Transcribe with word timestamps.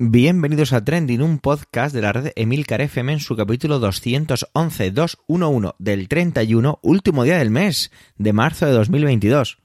Bienvenidos 0.00 0.72
a 0.72 0.84
Trending, 0.84 1.22
un 1.22 1.40
podcast 1.40 1.92
de 1.92 2.00
la 2.00 2.12
red 2.12 2.30
Emilcar 2.36 2.80
FM 2.80 3.14
en 3.14 3.18
su 3.18 3.34
capítulo 3.34 3.80
211, 3.80 4.92
211 4.92 5.74
del 5.80 6.06
31, 6.06 6.78
último 6.82 7.24
día 7.24 7.38
del 7.38 7.50
mes 7.50 7.90
de 8.16 8.32
marzo 8.32 8.66
de 8.66 8.72
2022. 8.74 9.58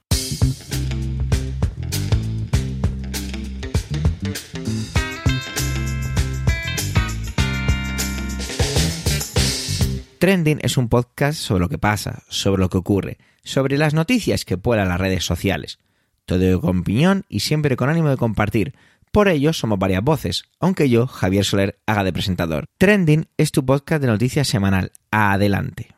Trending 10.18 10.58
es 10.62 10.76
un 10.76 10.88
podcast 10.88 11.38
sobre 11.38 11.60
lo 11.60 11.68
que 11.68 11.78
pasa, 11.78 12.24
sobre 12.28 12.60
lo 12.60 12.68
que 12.68 12.78
ocurre, 12.78 13.18
sobre 13.44 13.78
las 13.78 13.94
noticias 13.94 14.44
que 14.44 14.58
pueblan 14.58 14.88
las 14.88 15.00
redes 15.00 15.24
sociales. 15.24 15.78
Todo 16.26 16.60
con 16.60 16.80
opinión 16.80 17.24
y 17.28 17.40
siempre 17.40 17.76
con 17.76 17.90
ánimo 17.90 18.08
de 18.08 18.16
compartir 18.16 18.74
por 19.14 19.28
ello 19.28 19.52
somos 19.52 19.78
varias 19.78 20.02
voces, 20.02 20.42
aunque 20.58 20.90
yo, 20.90 21.06
Javier 21.06 21.44
Soler, 21.44 21.78
haga 21.86 22.02
de 22.02 22.12
presentador. 22.12 22.64
Trending 22.78 23.28
es 23.36 23.52
tu 23.52 23.64
podcast 23.64 24.02
de 24.02 24.08
noticias 24.08 24.48
semanal. 24.48 24.90
Adelante. 25.12 25.94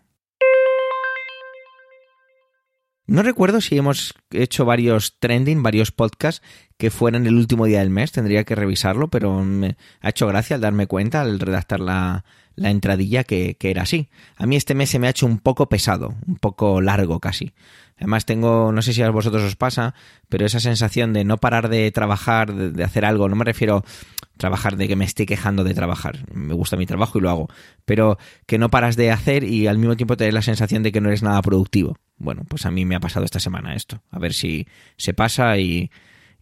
No 3.06 3.22
recuerdo 3.22 3.62
si 3.62 3.78
hemos 3.78 4.14
hecho 4.32 4.66
varios 4.66 5.18
trending, 5.18 5.62
varios 5.62 5.92
podcasts 5.92 6.46
que 6.76 6.90
fueran 6.90 7.26
el 7.26 7.36
último 7.36 7.66
día 7.66 7.80
del 7.80 7.90
mes, 7.90 8.12
tendría 8.12 8.44
que 8.44 8.54
revisarlo, 8.54 9.08
pero 9.08 9.42
me 9.42 9.76
ha 10.00 10.10
hecho 10.10 10.26
gracia 10.26 10.56
al 10.56 10.62
darme 10.62 10.86
cuenta 10.86 11.22
al 11.22 11.40
redactar 11.40 11.80
la, 11.80 12.24
la 12.54 12.70
entradilla 12.70 13.24
que, 13.24 13.56
que, 13.58 13.70
era 13.70 13.82
así. 13.82 14.08
A 14.36 14.46
mí 14.46 14.56
este 14.56 14.74
mes 14.74 14.90
se 14.90 14.98
me 14.98 15.06
ha 15.06 15.10
hecho 15.10 15.26
un 15.26 15.38
poco 15.38 15.68
pesado, 15.68 16.14
un 16.26 16.36
poco 16.36 16.80
largo 16.80 17.20
casi. 17.20 17.52
Además 17.98 18.26
tengo, 18.26 18.72
no 18.72 18.82
sé 18.82 18.92
si 18.92 19.00
a 19.00 19.10
vosotros 19.10 19.42
os 19.42 19.56
pasa, 19.56 19.94
pero 20.28 20.44
esa 20.44 20.60
sensación 20.60 21.14
de 21.14 21.24
no 21.24 21.38
parar 21.38 21.70
de 21.70 21.90
trabajar, 21.92 22.52
de, 22.52 22.84
hacer 22.84 23.06
algo, 23.06 23.28
no 23.28 23.36
me 23.36 23.44
refiero 23.44 23.78
a 23.78 24.36
trabajar 24.36 24.76
de 24.76 24.86
que 24.86 24.96
me 24.96 25.06
esté 25.06 25.24
quejando 25.24 25.64
de 25.64 25.72
trabajar, 25.72 26.26
me 26.30 26.52
gusta 26.52 26.76
mi 26.76 26.84
trabajo 26.84 27.18
y 27.18 27.22
lo 27.22 27.30
hago, 27.30 27.48
pero 27.86 28.18
que 28.44 28.58
no 28.58 28.68
paras 28.68 28.96
de 28.96 29.10
hacer 29.10 29.44
y 29.44 29.66
al 29.66 29.78
mismo 29.78 29.96
tiempo 29.96 30.18
tener 30.18 30.34
la 30.34 30.42
sensación 30.42 30.82
de 30.82 30.92
que 30.92 31.00
no 31.00 31.08
eres 31.08 31.22
nada 31.22 31.40
productivo. 31.40 31.96
Bueno, 32.18 32.44
pues 32.46 32.66
a 32.66 32.70
mí 32.70 32.84
me 32.84 32.96
ha 32.96 33.00
pasado 33.00 33.24
esta 33.24 33.40
semana 33.40 33.74
esto, 33.74 34.02
a 34.10 34.18
ver 34.18 34.34
si 34.34 34.66
se 34.98 35.14
pasa 35.14 35.56
y, 35.56 35.90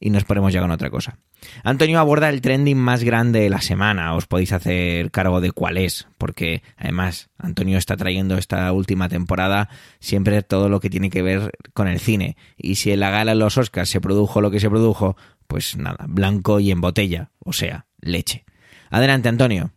y 0.05 0.11
nos 0.11 0.25
ponemos 0.25 0.53
ya 0.53 0.61
con 0.61 0.71
otra 0.71 0.91
cosa. 0.91 1.17
Antonio 1.63 1.99
aborda 1.99 2.29
el 2.29 2.43
trending 2.43 2.77
más 2.77 3.03
grande 3.03 3.41
de 3.41 3.49
la 3.49 3.63
semana, 3.63 4.15
os 4.15 4.27
podéis 4.27 4.53
hacer 4.53 5.11
cargo 5.11 5.41
de 5.41 5.51
cuál 5.51 5.79
es, 5.79 6.07
porque 6.19 6.63
además 6.77 7.31
Antonio 7.39 7.79
está 7.79 7.97
trayendo 7.97 8.37
esta 8.37 8.71
última 8.73 9.09
temporada 9.09 9.71
siempre 10.01 10.43
todo 10.43 10.69
lo 10.69 10.79
que 10.79 10.91
tiene 10.91 11.09
que 11.09 11.23
ver 11.23 11.53
con 11.73 11.89
el 11.89 12.01
cine, 12.01 12.37
y 12.59 12.75
si 12.75 12.93
en 12.93 13.01
la 13.01 13.09
gala 13.09 13.33
de 13.33 13.39
los 13.39 13.57
Oscars 13.57 13.89
se 13.89 14.03
produjo 14.03 14.43
lo 14.43 14.51
que 14.51 14.61
se 14.61 14.69
produjo, 14.69 15.17
pues 15.47 15.79
nada, 15.79 16.05
blanco 16.07 16.61
y 16.61 16.71
en 16.71 16.83
botella, 16.83 17.31
o 17.39 17.55
sea, 17.55 17.87
leche. 17.99 18.45
Adelante, 18.91 19.31
Antonio. 19.31 19.71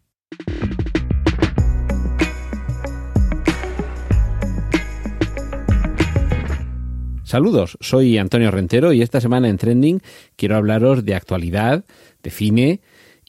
Saludos, 7.28 7.78
soy 7.82 8.18
Antonio 8.18 8.52
Rentero 8.52 8.94
y 8.94 9.02
esta 9.02 9.20
semana 9.20 9.50
en 9.50 9.58
Trending 9.58 10.00
quiero 10.38 10.56
hablaros 10.56 11.04
de 11.04 11.14
actualidad, 11.14 11.84
de 12.24 12.30
cine 12.30 12.80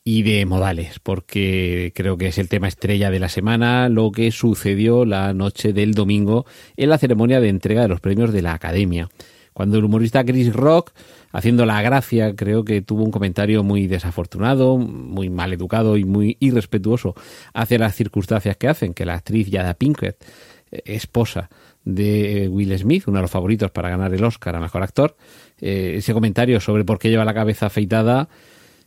y 0.04 0.22
de 0.22 0.46
modales, 0.46 1.00
porque 1.00 1.90
creo 1.96 2.16
que 2.16 2.28
es 2.28 2.38
el 2.38 2.48
tema 2.48 2.68
estrella 2.68 3.10
de 3.10 3.18
la 3.18 3.28
semana, 3.28 3.88
lo 3.88 4.12
que 4.12 4.30
sucedió 4.30 5.04
la 5.04 5.34
noche 5.34 5.72
del 5.72 5.94
domingo 5.94 6.46
en 6.76 6.90
la 6.90 6.98
ceremonia 6.98 7.40
de 7.40 7.48
entrega 7.48 7.82
de 7.82 7.88
los 7.88 7.98
premios 7.98 8.32
de 8.32 8.40
la 8.40 8.54
Academia. 8.54 9.08
Cuando 9.52 9.78
el 9.78 9.84
humorista 9.84 10.24
Chris 10.24 10.52
Rock, 10.52 10.92
haciendo 11.32 11.66
la 11.66 11.82
gracia, 11.82 12.36
creo 12.36 12.62
que 12.64 12.82
tuvo 12.82 13.02
un 13.02 13.10
comentario 13.10 13.64
muy 13.64 13.88
desafortunado, 13.88 14.78
muy 14.78 15.28
mal 15.28 15.52
educado 15.52 15.96
y 15.96 16.04
muy 16.04 16.36
irrespetuoso 16.38 17.16
hacia 17.52 17.80
las 17.80 17.96
circunstancias 17.96 18.56
que 18.56 18.68
hacen 18.68 18.94
que 18.94 19.04
la 19.04 19.14
actriz 19.14 19.50
Yada 19.50 19.74
Pinkett, 19.74 20.24
eh, 20.70 20.82
esposa 20.84 21.50
de 21.88 22.48
Will 22.48 22.76
Smith, 22.78 23.04
uno 23.06 23.18
de 23.18 23.22
los 23.22 23.30
favoritos 23.30 23.70
para 23.70 23.88
ganar 23.88 24.12
el 24.12 24.22
Oscar 24.22 24.54
a 24.54 24.60
Mejor 24.60 24.82
Actor. 24.82 25.16
Eh, 25.60 25.94
ese 25.96 26.12
comentario 26.12 26.60
sobre 26.60 26.84
por 26.84 26.98
qué 26.98 27.08
lleva 27.08 27.24
la 27.24 27.32
cabeza 27.32 27.66
afeitada, 27.66 28.28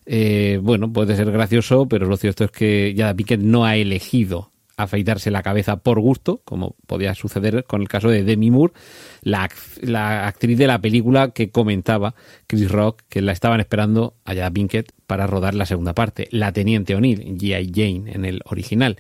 eh, 0.06 0.60
bueno, 0.62 0.94
puede 0.94 1.16
ser 1.16 1.32
gracioso, 1.32 1.88
pero 1.88 2.06
lo 2.06 2.16
cierto 2.16 2.44
es 2.44 2.52
que 2.52 2.94
Jada 2.96 3.16
Pinkett 3.16 3.42
no 3.42 3.66
ha 3.66 3.76
elegido 3.76 4.52
afeitarse 4.78 5.32
la 5.32 5.42
cabeza 5.42 5.78
por 5.78 6.00
gusto, 6.00 6.42
como 6.46 6.76
podía 6.86 7.14
suceder 7.16 7.66
con 7.66 7.82
el 7.82 7.88
caso 7.88 8.10
de 8.10 8.24
Demi 8.24 8.52
Moore, 8.52 8.74
la, 9.22 9.50
la 9.82 10.28
actriz 10.28 10.58
de 10.58 10.68
la 10.68 10.80
película 10.80 11.32
que 11.32 11.50
comentaba 11.50 12.14
Chris 12.48 12.70
Rock, 12.70 13.02
que 13.10 13.22
la 13.22 13.32
estaban 13.32 13.60
esperando 13.60 14.14
a 14.26 14.34
Jada 14.34 14.52
Pinkett 14.52 14.92
para 15.08 15.28
rodar 15.28 15.56
la 15.56 15.66
segunda 15.66 15.94
parte, 15.94 16.28
la 16.32 16.54
Teniente 16.54 16.96
O'Neill, 16.96 17.38
G.I. 17.38 17.72
Jane 17.74 18.12
en 18.12 18.26
el 18.26 18.42
original. 18.46 18.98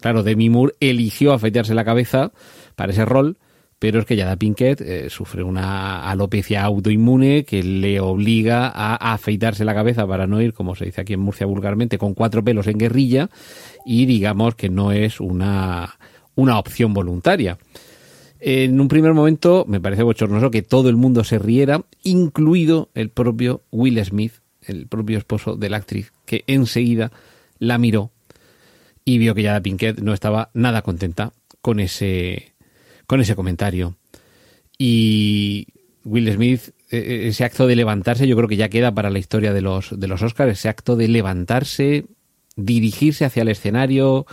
Claro, 0.00 0.22
Demi 0.22 0.50
Moore 0.50 0.74
eligió 0.80 1.32
afeitarse 1.32 1.74
la 1.74 1.84
cabeza 1.84 2.32
para 2.76 2.92
ese 2.92 3.04
rol, 3.04 3.38
pero 3.84 4.00
es 4.00 4.06
que 4.06 4.16
Yada 4.16 4.36
Pinkett 4.36 4.80
eh, 4.80 5.10
sufre 5.10 5.42
una 5.42 6.08
alopecia 6.08 6.64
autoinmune 6.64 7.44
que 7.44 7.62
le 7.62 8.00
obliga 8.00 8.68
a 8.74 9.12
afeitarse 9.12 9.62
la 9.62 9.74
cabeza 9.74 10.06
para 10.06 10.26
no 10.26 10.40
ir, 10.40 10.54
como 10.54 10.74
se 10.74 10.86
dice 10.86 11.02
aquí 11.02 11.12
en 11.12 11.20
Murcia 11.20 11.44
vulgarmente, 11.44 11.98
con 11.98 12.14
cuatro 12.14 12.42
pelos 12.42 12.66
en 12.66 12.78
guerrilla 12.78 13.28
y 13.84 14.06
digamos 14.06 14.54
que 14.54 14.70
no 14.70 14.90
es 14.90 15.20
una, 15.20 15.98
una 16.34 16.58
opción 16.58 16.94
voluntaria. 16.94 17.58
En 18.40 18.80
un 18.80 18.88
primer 18.88 19.12
momento 19.12 19.66
me 19.68 19.82
parece 19.82 20.02
bochornoso 20.02 20.50
que 20.50 20.62
todo 20.62 20.88
el 20.88 20.96
mundo 20.96 21.22
se 21.22 21.38
riera, 21.38 21.84
incluido 22.02 22.88
el 22.94 23.10
propio 23.10 23.64
Will 23.70 24.02
Smith, 24.02 24.32
el 24.62 24.86
propio 24.86 25.18
esposo 25.18 25.56
de 25.56 25.68
la 25.68 25.76
actriz, 25.76 26.10
que 26.24 26.42
enseguida 26.46 27.12
la 27.58 27.76
miró 27.76 28.12
y 29.04 29.18
vio 29.18 29.34
que 29.34 29.42
Yada 29.42 29.60
Pinkett 29.60 30.00
no 30.00 30.14
estaba 30.14 30.48
nada 30.54 30.80
contenta 30.80 31.34
con 31.60 31.80
ese 31.80 32.53
ese 33.20 33.36
comentario. 33.36 33.96
Y 34.78 35.68
Will 36.04 36.32
Smith, 36.32 36.70
e, 36.90 36.98
e, 36.98 37.28
ese 37.28 37.44
acto 37.44 37.66
de 37.66 37.76
levantarse, 37.76 38.26
yo 38.26 38.36
creo 38.36 38.48
que 38.48 38.56
ya 38.56 38.68
queda 38.68 38.94
para 38.94 39.10
la 39.10 39.18
historia 39.18 39.52
de 39.52 39.60
los, 39.60 39.98
de 39.98 40.08
los 40.08 40.22
Oscars, 40.22 40.52
ese 40.52 40.68
acto 40.68 40.96
de 40.96 41.08
levantarse, 41.08 42.06
dirigirse 42.56 43.24
hacia 43.24 43.42
el 43.42 43.48
escenario. 43.48 44.26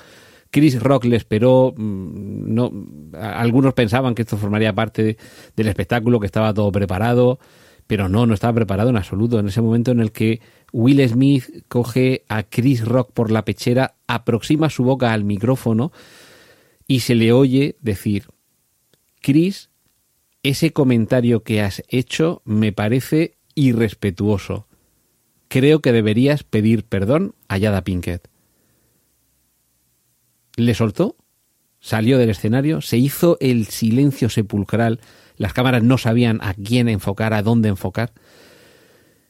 Chris 0.50 0.82
Rock 0.82 1.06
le 1.06 1.16
esperó, 1.16 1.74
mm, 1.76 2.54
no, 2.54 2.72
algunos 3.18 3.74
pensaban 3.74 4.16
que 4.16 4.24
esto 4.24 4.38
formaría 4.38 4.74
parte 4.74 5.18
del 5.56 5.68
espectáculo, 5.68 6.20
que 6.20 6.26
estaba 6.26 6.54
todo 6.54 6.72
preparado, 6.72 7.40
pero 7.88 8.10
no, 8.10 8.26
no 8.26 8.34
estaba 8.34 8.54
preparado 8.54 8.90
en 8.90 8.98
absoluto. 8.98 9.40
En 9.40 9.48
ese 9.48 9.62
momento 9.62 9.92
en 9.92 10.02
el 10.02 10.12
que 10.12 10.42
Will 10.74 11.08
Smith 11.08 11.66
coge 11.68 12.26
a 12.28 12.44
Chris 12.44 12.86
Rock 12.86 13.12
por 13.14 13.32
la 13.32 13.46
pechera, 13.46 13.96
aproxima 14.08 14.70
su 14.70 14.84
boca 14.84 15.14
al 15.14 15.24
micrófono 15.24 15.92
y 16.88 17.02
se 17.02 17.16
le 17.16 17.32
oye 17.32 17.78
decir, 17.82 18.26
Chris, 19.22 19.70
ese 20.44 20.74
comentario 20.74 21.44
que 21.44 21.62
has 21.62 21.84
hecho 21.88 22.42
me 22.46 22.72
parece 22.72 23.38
irrespetuoso. 23.56 24.68
Creo 25.48 25.82
que 25.82 25.92
deberías 25.92 26.44
pedir 26.44 26.84
perdón 26.86 27.36
a 27.48 27.58
Yada 27.58 27.84
Pinkett. 27.84 28.28
Le 30.56 30.74
soltó, 30.74 31.16
salió 31.80 32.18
del 32.18 32.30
escenario, 32.30 32.82
se 32.82 32.98
hizo 32.98 33.38
el 33.40 33.68
silencio 33.68 34.30
sepulcral, 34.30 35.00
las 35.38 35.54
cámaras 35.54 35.84
no 35.84 35.98
sabían 35.98 36.40
a 36.42 36.54
quién 36.54 36.90
enfocar, 36.90 37.34
a 37.34 37.44
dónde 37.44 37.70
enfocar. 37.70 38.14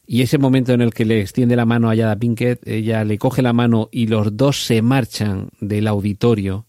Y 0.05 0.21
ese 0.21 0.37
momento 0.37 0.73
en 0.73 0.81
el 0.81 0.93
que 0.93 1.05
le 1.05 1.21
extiende 1.21 1.55
la 1.55 1.65
mano 1.65 1.89
a 1.89 1.95
Yada 1.95 2.17
Pinkett, 2.17 2.67
ella 2.67 3.03
le 3.03 3.17
coge 3.17 3.41
la 3.41 3.53
mano 3.53 3.89
y 3.91 4.07
los 4.07 4.35
dos 4.35 4.65
se 4.65 4.81
marchan 4.81 5.49
del 5.59 5.87
auditorio 5.87 6.65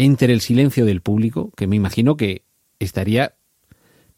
entre 0.00 0.32
el 0.32 0.40
silencio 0.40 0.86
del 0.86 1.02
público, 1.02 1.52
que 1.58 1.66
me 1.66 1.76
imagino 1.76 2.16
que 2.16 2.46
estaría, 2.78 3.34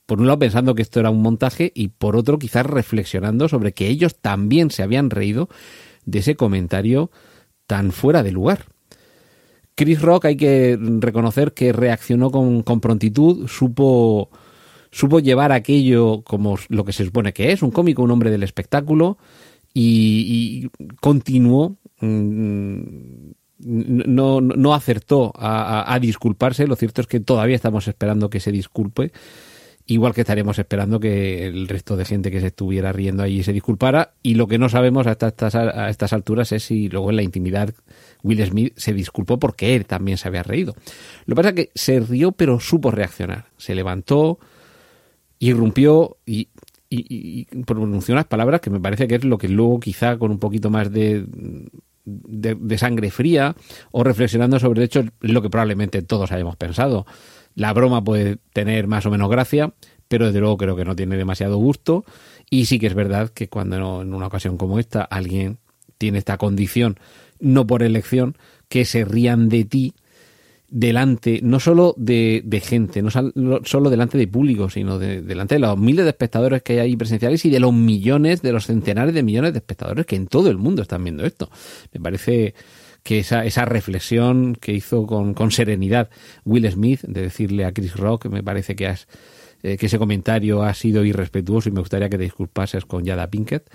por 0.07 0.21
un 0.21 0.29
lado, 0.29 0.39
pensando 0.39 0.77
que 0.77 0.83
esto 0.83 1.01
era 1.01 1.11
un 1.11 1.23
montaje 1.23 1.73
y 1.75 1.89
por 1.89 2.15
otro, 2.15 2.39
quizás 2.39 2.65
reflexionando 2.65 3.49
sobre 3.49 3.73
que 3.73 3.89
ellos 3.89 4.15
también 4.15 4.71
se 4.71 4.85
habían 4.85 5.11
reído 5.11 5.49
de 6.05 6.21
ese 6.21 6.37
comentario 6.37 7.11
tan 7.67 7.91
fuera 7.91 8.23
de 8.23 8.31
lugar. 8.31 8.67
Chris 9.75 10.01
Rock 10.01 10.27
hay 10.27 10.37
que 10.37 10.79
reconocer 10.81 11.53
que 11.53 11.73
reaccionó 11.73 12.31
con, 12.31 12.63
prontitud, 12.63 13.49
supo, 13.49 14.31
supo 14.93 15.19
llevar 15.19 15.51
aquello 15.51 16.23
como 16.23 16.59
lo 16.69 16.85
que 16.85 16.93
se 16.93 17.05
supone 17.05 17.33
que 17.33 17.51
es, 17.51 17.61
un 17.61 17.73
cómico, 17.73 18.05
un 18.05 18.13
hombre 18.13 18.31
del 18.31 18.45
espectáculo, 18.45 19.19
y, 19.75 20.69
y 20.79 20.87
continuó 21.01 21.77
mm, 22.01 23.33
no, 23.65 24.41
no 24.41 24.75
acertó 24.75 25.33
a, 25.37 25.99
disculparse. 26.01 26.67
Lo 26.67 26.77
cierto 26.77 27.01
es 27.01 27.07
que 27.07 27.21
todavía 27.21 27.57
estamos 27.57 27.89
esperando 27.89 28.31
que 28.31 28.41
se 28.41 28.53
disculpe. 28.53 29.13
Igual 29.87 30.15
que 30.15 30.21
estaremos 30.21 30.59
esperando 30.59 31.01
que 31.01 31.47
el 31.47 31.67
resto 31.67 31.97
de 31.97 32.05
gente 32.05 32.31
que 32.31 32.41
se 32.41 32.47
estuviera 32.49 32.93
riendo 32.93 33.23
allí 33.23 33.43
se 33.43 33.53
disculpara. 33.53 34.15
Y 34.23 34.35
lo 34.35 34.47
que 34.47 34.59
no 34.59 34.69
sabemos 34.69 35.07
hasta 35.07 35.29
estas, 35.29 35.55
a 35.55 35.91
estas 35.91 36.13
alturas 36.13 36.53
es 36.53 36.63
si 36.63 36.89
luego 36.89 37.11
en 37.11 37.17
la 37.17 37.23
intimidad 37.23 37.75
Will 38.23 38.45
Smith 38.47 38.75
se 38.77 38.95
disculpó 38.95 39.39
porque 39.39 39.75
él 39.75 39.87
también 39.87 40.19
se 40.19 40.29
había 40.29 40.43
reído. 40.43 40.75
Lo 41.27 41.35
que 41.35 41.37
pasa 41.37 41.49
es 41.51 41.55
que 41.55 41.71
se 41.75 42.01
rió 42.01 42.33
pero 42.33 42.61
supo 42.61 42.91
reaccionar. 42.91 43.47
Se 43.57 43.75
levantó, 43.75 44.39
irrumpió 45.41 46.17
y 46.25 46.49
y, 46.95 47.45
pronunció 47.65 48.15
unas 48.15 48.27
palabras 48.27 48.61
que 48.61 48.71
me 48.71 48.81
parece 48.81 49.09
que 49.09 49.17
es 49.17 49.25
lo 49.25 49.39
que 49.39 49.49
luego 49.49 49.81
quizá 49.81 50.19
con 50.19 50.31
un 50.31 50.39
poquito 50.39 50.71
más 50.71 50.93
de, 50.93 51.25
de, 52.05 52.79
sangre 52.79 53.11
fría 53.11 53.55
o 53.91 54.05
reflexionando 54.05 54.59
sobre 54.59 54.81
el 54.81 54.87
hecho 54.87 55.01
es 55.01 55.11
lo 55.21 55.43
que 55.43 55.51
probablemente 55.51 56.03
todos 56.03 56.33
hayamos 56.33 56.57
pensado. 56.57 57.07
La 57.55 57.73
broma 57.73 58.03
puede 58.03 58.39
tener 58.53 58.87
más 58.87 59.07
o 59.07 59.11
menos 59.11 59.31
gracia, 59.31 59.75
pero 60.09 60.27
desde 60.27 60.41
luego 60.41 60.57
creo 60.57 60.77
que 60.77 60.85
no 60.85 60.97
tiene 60.97 61.17
demasiado 61.17 61.59
gusto 61.59 62.05
y 62.51 62.67
sí 62.67 62.79
que 62.79 62.87
es 62.87 62.95
verdad 62.95 63.31
que 63.31 63.49
cuando 63.49 64.03
en 64.03 64.15
una 64.15 64.27
ocasión 64.27 64.57
como 64.57 64.79
esta 64.79 65.03
alguien 65.03 65.59
tiene 65.99 66.19
esta 66.19 66.39
condición, 66.39 66.99
no 67.39 67.67
por 67.67 67.83
elección, 67.83 68.37
que 68.69 68.85
se 68.85 69.05
rían 69.05 69.49
de 69.49 69.65
ti 69.65 69.95
delante, 70.73 71.41
no 71.43 71.61
solo 71.61 71.95
de, 71.99 72.63
gente, 72.65 73.03
no 73.03 73.11
solo 73.11 73.91
delante 73.91 74.17
de 74.17 74.27
público, 74.27 74.71
sino 74.71 74.99
delante 74.99 75.57
de 75.57 75.59
los 75.59 75.79
miles 75.79 76.07
de 76.07 76.11
espectadores 76.11 76.63
que 76.63 76.73
hay 76.73 76.79
ahí 76.79 76.97
presenciales 76.97 77.45
y 77.45 77.51
de 77.51 77.61
los 77.61 77.75
millones, 77.75 78.41
de 78.41 78.53
los 78.53 78.67
centenares 78.67 79.15
de 79.15 79.23
millones 79.23 79.53
de 79.53 79.59
espectadores 79.59 80.07
que 80.07 80.17
en 80.17 80.27
todo 80.27 80.49
el 80.51 80.57
mundo 80.57 80.81
están 80.81 81.05
viendo 81.05 81.27
esto. 81.27 81.51
Me 81.93 82.01
parece 82.01 82.55
que 83.03 83.19
esa, 83.19 83.45
esa 83.45 83.67
reflexión 83.67 84.55
que 84.55 84.73
hizo 84.73 85.07
con, 85.07 85.35
con 85.35 85.51
serenidad 85.51 86.09
Will 86.47 86.71
Smith, 86.71 87.03
de 87.03 87.21
decirle 87.21 87.67
a 87.67 87.73
Chris 87.73 87.95
Rock, 87.95 88.27
me 88.27 88.43
parece 88.43 88.75
que, 88.75 88.87
has, 88.87 89.09
eh, 89.63 89.77
que 89.77 89.87
ese 89.87 89.99
comentario 89.99 90.63
ha 90.63 90.73
sido 90.73 91.05
irrespetuoso 91.05 91.69
y 91.69 91.73
me 91.73 91.81
gustaría 91.81 92.09
que 92.09 92.17
te 92.17 92.25
disculpases 92.25 92.87
con 92.87 93.05
Yada 93.05 93.29
Pinkett. 93.29 93.69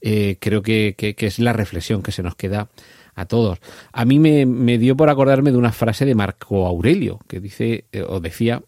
Eh, 0.00 0.38
creo 0.40 0.62
que, 0.62 0.94
que 0.96 1.26
es 1.26 1.38
la 1.40 1.52
reflexión 1.52 2.02
que 2.02 2.12
se 2.12 2.22
nos 2.22 2.36
queda 2.36 2.70
a 3.18 3.26
todos. 3.26 3.58
A 3.92 4.04
mí 4.04 4.20
me, 4.20 4.78
dio 4.78 4.96
por 4.96 5.10
acordarme 5.10 5.50
de 5.50 5.58
una 5.58 5.72
frase 5.72 6.04
de 6.04 6.14
Marco 6.14 6.66
Aurelio, 6.66 7.18
que 7.26 7.40
dice, 7.40 7.86
eh, 7.90 8.04
o 8.06 8.20
decía, 8.20 8.62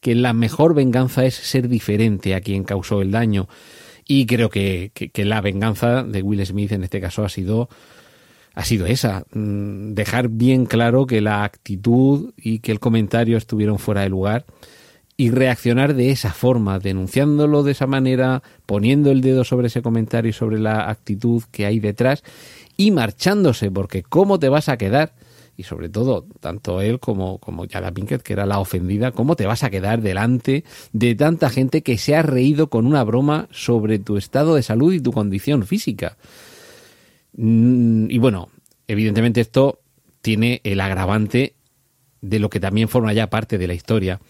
que 0.00 0.14
la 0.14 0.32
mejor 0.32 0.74
venganza 0.74 1.26
es 1.26 1.34
ser 1.34 1.68
diferente 1.68 2.34
a 2.34 2.40
quien 2.40 2.64
causó 2.64 3.02
el 3.02 3.10
daño. 3.10 3.46
Y 4.06 4.24
creo 4.24 4.48
que, 4.48 4.90
la 5.16 5.42
venganza 5.42 6.02
de 6.02 6.22
Will 6.22 6.44
Smith 6.46 6.72
en 6.72 6.84
este 6.84 6.98
caso 6.98 7.24
ha 7.24 7.28
sido, 7.28 7.68
ha 8.54 8.64
sido 8.64 8.86
esa, 8.86 9.24
mm, 9.34 9.92
dejar 9.92 10.30
bien 10.30 10.64
claro 10.64 11.06
que 11.06 11.20
la 11.20 11.44
actitud 11.44 12.32
y 12.38 12.60
que 12.60 12.72
el 12.72 12.80
comentario 12.80 13.36
estuvieron 13.36 13.78
fuera 13.78 14.00
de 14.00 14.08
lugar 14.08 14.46
y 15.18 15.30
reaccionar 15.30 15.92
de 15.92 16.10
esa 16.10 16.32
forma, 16.32 16.78
denunciándolo 16.78 17.62
de 17.62 17.72
esa 17.72 17.86
manera, 17.86 18.42
poniendo 18.64 19.10
el 19.10 19.20
dedo 19.20 19.44
sobre 19.44 19.66
ese 19.66 19.82
comentario 19.82 20.30
y 20.30 20.32
sobre 20.32 20.58
la 20.58 20.88
actitud 20.88 21.42
que 21.50 21.66
hay 21.66 21.78
detrás 21.78 22.24
y 22.80 22.92
marchándose, 22.92 23.70
porque 23.70 24.02
¿cómo 24.02 24.38
te 24.38 24.48
vas 24.48 24.70
a 24.70 24.78
quedar? 24.78 25.12
Y 25.54 25.64
sobre 25.64 25.90
todo, 25.90 26.24
tanto 26.40 26.80
él 26.80 26.98
como, 26.98 27.36
como 27.36 27.66
Yada 27.66 27.92
Pinkett, 27.92 28.22
que 28.22 28.32
era 28.32 28.46
la 28.46 28.58
ofendida, 28.58 29.12
¿cómo 29.12 29.36
te 29.36 29.44
vas 29.44 29.64
a 29.64 29.68
quedar 29.68 30.00
delante 30.00 30.64
de 30.94 31.14
tanta 31.14 31.50
gente 31.50 31.82
que 31.82 31.98
se 31.98 32.16
ha 32.16 32.22
reído 32.22 32.70
con 32.70 32.86
una 32.86 33.04
broma 33.04 33.48
sobre 33.50 33.98
tu 33.98 34.16
estado 34.16 34.54
de 34.54 34.62
salud 34.62 34.94
y 34.94 35.00
tu 35.00 35.12
condición 35.12 35.66
física? 35.66 36.16
Mm, 37.36 38.10
y 38.10 38.16
bueno, 38.16 38.48
evidentemente 38.88 39.42
esto 39.42 39.80
tiene 40.22 40.62
el 40.64 40.80
agravante 40.80 41.56
de 42.22 42.38
lo 42.38 42.48
que 42.48 42.60
también 42.60 42.88
forma 42.88 43.12
ya 43.12 43.28
parte 43.28 43.58
de 43.58 43.66
la 43.66 43.74
historia. 43.74 44.20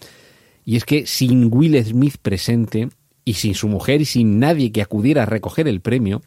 Y 0.65 0.75
es 0.75 0.83
que 0.83 1.05
sin 1.05 1.47
Will 1.53 1.81
Smith 1.85 2.17
presente, 2.21 2.89
y 3.23 3.35
sin 3.35 3.55
su 3.55 3.69
mujer 3.69 4.01
y 4.01 4.05
sin 4.05 4.39
nadie 4.39 4.73
que 4.73 4.81
acudiera 4.81 5.23
a 5.23 5.25
recoger 5.25 5.69
el 5.69 5.79
premio, 5.79 6.21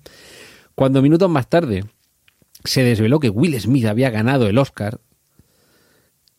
cuando 0.75 1.03
minutos 1.03 1.29
más 1.29 1.51
tarde 1.51 1.85
se 2.65 2.83
desveló 2.83 3.21
que 3.21 3.31
Will 3.31 3.59
Smith 3.61 3.87
había 3.87 4.11
ganado 4.11 4.49
el 4.49 4.59
Oscar, 4.59 5.01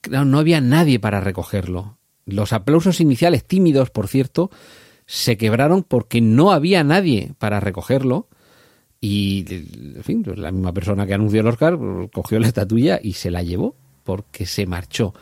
no 0.10 0.40
había 0.40 0.62
nadie 0.62 1.00
para 1.00 1.22
recogerlo. 1.22 1.98
Los 2.26 2.54
aplausos 2.54 3.00
iniciales, 3.00 3.46
tímidos, 3.46 3.92
por 3.92 4.08
cierto, 4.08 4.50
se 5.06 5.38
quebraron 5.38 5.84
porque 5.84 6.22
no 6.22 6.52
había 6.52 6.84
nadie 6.84 7.34
para 7.38 7.60
recogerlo. 7.60 8.28
Y, 9.00 9.46
en 9.96 10.04
fin, 10.04 10.24
pues 10.24 10.40
la 10.40 10.52
misma 10.52 10.74
persona 10.74 11.06
que 11.06 11.14
anunció 11.14 11.42
el 11.42 11.48
Oscar 11.48 11.78
cogió 12.12 12.40
la 12.40 12.48
estatuilla 12.48 13.00
y 13.02 13.14
se 13.14 13.30
la 13.30 13.44
llevó 13.44 13.76
porque 14.04 14.46
se 14.46 14.66
marchó. 14.66 15.14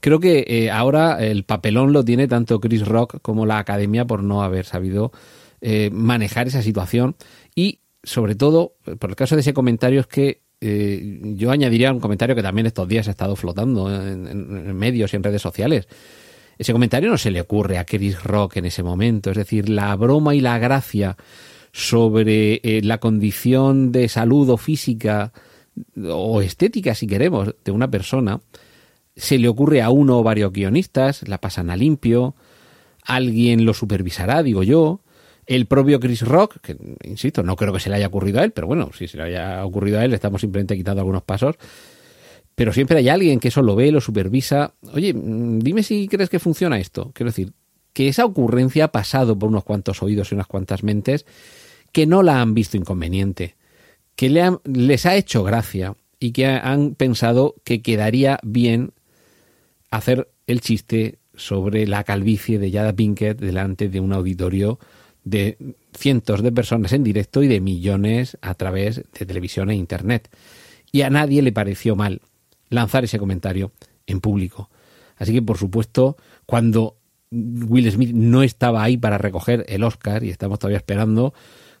Creo 0.00 0.20
que 0.20 0.44
eh, 0.46 0.70
ahora 0.70 1.22
el 1.22 1.44
papelón 1.44 1.92
lo 1.92 2.04
tiene 2.04 2.28
tanto 2.28 2.60
Chris 2.60 2.86
Rock 2.86 3.18
como 3.20 3.44
la 3.44 3.58
academia 3.58 4.06
por 4.06 4.22
no 4.22 4.42
haber 4.42 4.64
sabido 4.64 5.12
eh, 5.60 5.90
manejar 5.92 6.46
esa 6.46 6.62
situación. 6.62 7.16
Y 7.54 7.80
sobre 8.02 8.34
todo, 8.34 8.76
por 8.98 9.10
el 9.10 9.16
caso 9.16 9.34
de 9.34 9.40
ese 9.40 9.54
comentario, 9.54 10.00
es 10.00 10.06
que 10.06 10.45
eh, 10.60 11.20
yo 11.36 11.50
añadiría 11.50 11.92
un 11.92 12.00
comentario 12.00 12.34
que 12.34 12.42
también 12.42 12.66
estos 12.66 12.88
días 12.88 13.08
ha 13.08 13.10
estado 13.10 13.36
flotando 13.36 13.90
en, 13.90 14.74
medios 14.76 15.12
y 15.12 15.16
en 15.16 15.22
redes 15.22 15.42
sociales. 15.42 15.88
Ese 16.58 16.72
comentario 16.72 17.10
no 17.10 17.18
se 17.18 17.30
le 17.30 17.40
ocurre 17.40 17.78
a 17.78 17.84
Chris 17.84 18.22
Rock 18.22 18.56
en 18.56 18.64
ese 18.64 18.82
momento. 18.82 19.30
Es 19.30 19.36
decir, 19.36 19.68
la 19.68 19.94
broma 19.96 20.34
y 20.34 20.40
la 20.40 20.58
gracia 20.58 21.16
sobre 21.72 22.54
eh, 22.62 22.80
la 22.82 22.98
condición 22.98 23.92
de 23.92 24.08
salud 24.08 24.48
o 24.48 24.56
física 24.56 25.32
o 26.08 26.40
estética, 26.40 26.94
si 26.94 27.06
queremos, 27.06 27.54
de 27.62 27.72
una 27.72 27.90
persona, 27.90 28.40
se 29.14 29.38
le 29.38 29.48
ocurre 29.48 29.82
a 29.82 29.90
uno 29.90 30.18
o 30.18 30.22
varios 30.22 30.52
guionistas, 30.52 31.28
la 31.28 31.38
pasan 31.38 31.68
a 31.68 31.76
limpio, 31.76 32.34
alguien 33.02 33.66
lo 33.66 33.74
supervisará, 33.74 34.42
digo 34.42 34.62
yo, 34.62 35.00
el 35.46 35.66
propio 35.66 36.00
Chris 36.00 36.22
Rock, 36.22 36.58
que 36.60 36.76
insisto, 37.04 37.42
no 37.42 37.56
creo 37.56 37.72
que 37.72 37.80
se 37.80 37.88
le 37.88 37.96
haya 37.96 38.08
ocurrido 38.08 38.40
a 38.40 38.44
él, 38.44 38.50
pero 38.50 38.66
bueno, 38.66 38.90
si 38.96 39.06
se 39.06 39.16
le 39.16 39.24
haya 39.24 39.64
ocurrido 39.64 39.98
a 39.98 40.04
él, 40.04 40.12
estamos 40.12 40.40
simplemente 40.40 40.76
quitando 40.76 41.00
algunos 41.00 41.22
pasos. 41.22 41.56
Pero 42.54 42.72
siempre 42.72 42.98
hay 42.98 43.08
alguien 43.08 43.38
que 43.38 43.48
eso 43.48 43.62
lo 43.62 43.76
ve, 43.76 43.92
lo 43.92 44.00
supervisa. 44.00 44.74
Oye, 44.92 45.12
mm, 45.12 45.58
dime 45.60 45.82
si 45.82 46.08
crees 46.08 46.30
que 46.30 46.38
funciona 46.38 46.78
esto. 46.78 47.12
Quiero 47.14 47.30
decir, 47.30 47.52
que 47.92 48.08
esa 48.08 48.24
ocurrencia 48.24 48.84
ha 48.84 48.92
pasado 48.92 49.38
por 49.38 49.48
unos 49.48 49.64
cuantos 49.64 50.02
oídos 50.02 50.30
y 50.30 50.34
unas 50.34 50.46
cuantas 50.46 50.82
mentes 50.82 51.24
que 51.92 52.06
no 52.06 52.22
la 52.22 52.42
han 52.42 52.52
visto 52.52 52.76
inconveniente, 52.76 53.56
que 54.16 54.28
le 54.28 54.58
les 54.64 55.06
ha 55.06 55.16
hecho 55.16 55.44
gracia 55.44 55.96
y 56.20 56.32
que 56.32 56.46
han 56.46 56.94
pensado 56.94 57.54
que 57.64 57.80
quedaría 57.80 58.38
bien 58.42 58.92
hacer 59.90 60.28
el 60.46 60.60
chiste 60.60 61.20
sobre 61.34 61.86
la 61.86 62.04
calvicie 62.04 62.58
de 62.58 62.70
Yada 62.70 62.92
Pinkett 62.92 63.38
delante 63.38 63.88
de 63.88 64.00
un 64.00 64.12
auditorio 64.12 64.78
de 65.26 65.58
cientos 65.92 66.40
de 66.40 66.52
personas 66.52 66.92
en 66.92 67.02
directo 67.02 67.42
y 67.42 67.48
de 67.48 67.60
millones 67.60 68.38
a 68.40 68.54
través 68.54 69.02
de 69.18 69.26
televisión 69.26 69.70
e 69.70 69.74
internet. 69.74 70.30
Y 70.92 71.02
a 71.02 71.10
nadie 71.10 71.42
le 71.42 71.50
pareció 71.50 71.96
mal 71.96 72.22
lanzar 72.70 73.02
ese 73.04 73.18
comentario 73.18 73.72
en 74.06 74.20
público. 74.20 74.70
Así 75.16 75.32
que, 75.32 75.42
por 75.42 75.58
supuesto, 75.58 76.16
cuando 76.46 76.96
Will 77.32 77.90
Smith 77.90 78.12
no 78.12 78.44
estaba 78.44 78.84
ahí 78.84 78.96
para 78.96 79.18
recoger 79.18 79.66
el 79.68 79.82
Oscar 79.82 80.22
y 80.22 80.30
estamos 80.30 80.60
todavía 80.60 80.78
esperando 80.78 81.34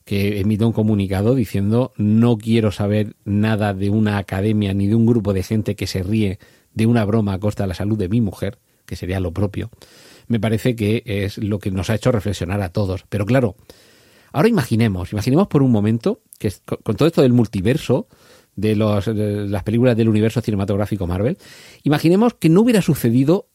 que 0.04 0.40
emita 0.40 0.66
un 0.66 0.72
comunicado 0.72 1.36
diciendo 1.36 1.92
no 1.96 2.38
quiero 2.38 2.72
saber 2.72 3.14
nada 3.24 3.74
de 3.74 3.90
una 3.90 4.18
academia 4.18 4.74
ni 4.74 4.88
de 4.88 4.96
un 4.96 5.06
grupo 5.06 5.32
de 5.32 5.44
gente 5.44 5.76
que 5.76 5.86
se 5.86 6.02
ríe 6.02 6.40
de 6.74 6.86
una 6.86 7.04
broma 7.04 7.34
a 7.34 7.38
costa 7.38 7.62
de 7.62 7.68
la 7.68 7.74
salud 7.74 7.96
de 7.96 8.08
mi 8.08 8.20
mujer, 8.20 8.58
que 8.86 8.96
sería 8.96 9.20
lo 9.20 9.32
propio 9.32 9.70
me 10.28 10.40
parece 10.40 10.76
que 10.76 11.02
es 11.04 11.38
lo 11.38 11.58
que 11.58 11.70
nos 11.70 11.90
ha 11.90 11.94
hecho 11.94 12.12
reflexionar 12.12 12.60
a 12.62 12.70
todos. 12.70 13.04
Pero 13.08 13.26
claro, 13.26 13.56
ahora 14.32 14.48
imaginemos, 14.48 15.12
imaginemos 15.12 15.48
por 15.48 15.62
un 15.62 15.70
momento 15.70 16.22
que 16.38 16.52
con 16.82 16.96
todo 16.96 17.08
esto 17.08 17.22
del 17.22 17.32
multiverso, 17.32 18.08
de, 18.54 18.74
las 18.74 19.62
películas 19.62 19.96
del 19.96 20.08
universo 20.08 20.40
cinematográfico 20.40 21.06
Marvel, 21.06 21.38
imaginemos 21.82 22.34
que 22.34 22.48
no 22.48 22.62
hubiera 22.62 22.82
sucedido 22.82 23.48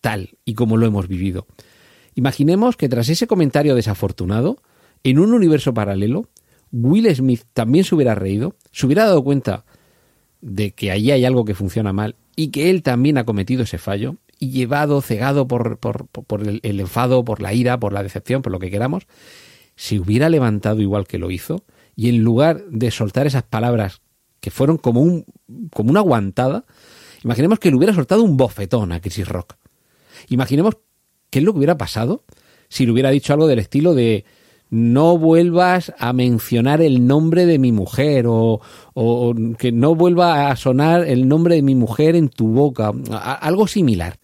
tal 0.00 0.38
y 0.44 0.54
como 0.54 0.76
lo 0.76 0.86
hemos 0.86 1.08
vivido. 1.08 1.46
Imaginemos 2.14 2.76
que 2.76 2.88
tras 2.88 3.08
ese 3.08 3.26
comentario 3.26 3.74
desafortunado, 3.74 4.58
en 5.02 5.18
un 5.18 5.34
universo 5.34 5.74
paralelo, 5.74 6.28
Will 6.70 7.14
Smith 7.14 7.42
también 7.52 7.84
se 7.84 7.94
hubiera 7.94 8.14
reído, 8.14 8.56
se 8.70 8.86
hubiera 8.86 9.04
dado 9.04 9.22
cuenta 9.22 9.64
de 10.40 10.72
que 10.72 10.90
allí 10.90 11.10
hay 11.10 11.24
algo 11.24 11.44
que 11.44 11.54
funciona 11.54 11.92
mal 11.92 12.16
y 12.36 12.48
que 12.48 12.70
él 12.70 12.82
también 12.82 13.18
ha 13.18 13.24
cometido 13.24 13.62
ese 13.62 13.78
fallo 13.78 14.16
y 14.38 14.50
llevado, 14.50 15.00
cegado 15.00 15.46
por, 15.46 15.78
el, 16.40 16.80
enfado, 16.80 17.24
por 17.24 17.40
la 17.40 17.52
ira, 17.52 17.78
por 17.78 17.92
la 17.92 18.02
decepción, 18.02 18.42
por 18.42 18.52
lo 18.52 18.58
que 18.58 18.70
queramos, 18.70 19.06
se 19.76 19.98
hubiera 19.98 20.28
levantado 20.28 20.80
igual 20.80 21.06
que 21.06 21.18
lo 21.18 21.30
hizo 21.30 21.64
y 21.96 22.08
en 22.08 22.22
lugar 22.22 22.64
de 22.68 22.90
soltar 22.90 23.26
esas 23.26 23.44
palabras 23.44 24.00
que 24.40 24.50
fueron 24.50 24.76
como, 24.76 25.00
un, 25.00 25.24
como 25.72 25.90
una 25.90 26.00
aguantada, 26.00 26.64
imaginemos 27.22 27.58
que 27.58 27.70
le 27.70 27.76
hubiera 27.76 27.94
soltado 27.94 28.22
un 28.22 28.36
bofetón 28.36 28.92
a 28.92 29.00
Chris 29.00 29.26
Rock. 29.26 29.54
Imaginemos 30.28 30.76
qué 31.30 31.38
es 31.38 31.44
lo 31.44 31.52
que 31.52 31.58
hubiera 31.58 31.78
pasado 31.78 32.24
si 32.68 32.86
le 32.86 32.92
hubiera 32.92 33.10
dicho 33.10 33.32
algo 33.32 33.46
del 33.46 33.58
estilo 33.58 33.94
de 33.94 34.24
no 34.70 35.16
vuelvas 35.18 35.92
a 35.98 36.12
mencionar 36.12 36.80
el 36.80 37.06
nombre 37.06 37.46
de 37.46 37.58
mi 37.58 37.70
mujer 37.70 38.26
o, 38.26 38.60
o, 38.94 39.34
que 39.56 39.70
no 39.70 39.94
vuelva 39.94 40.50
a 40.50 40.56
sonar 40.56 41.06
el 41.06 41.28
nombre 41.28 41.54
de 41.54 41.62
mi 41.62 41.74
mujer 41.74 42.16
en 42.16 42.28
tu 42.28 42.48
boca, 42.48 42.92
algo 43.40 43.68
similar 43.68 44.18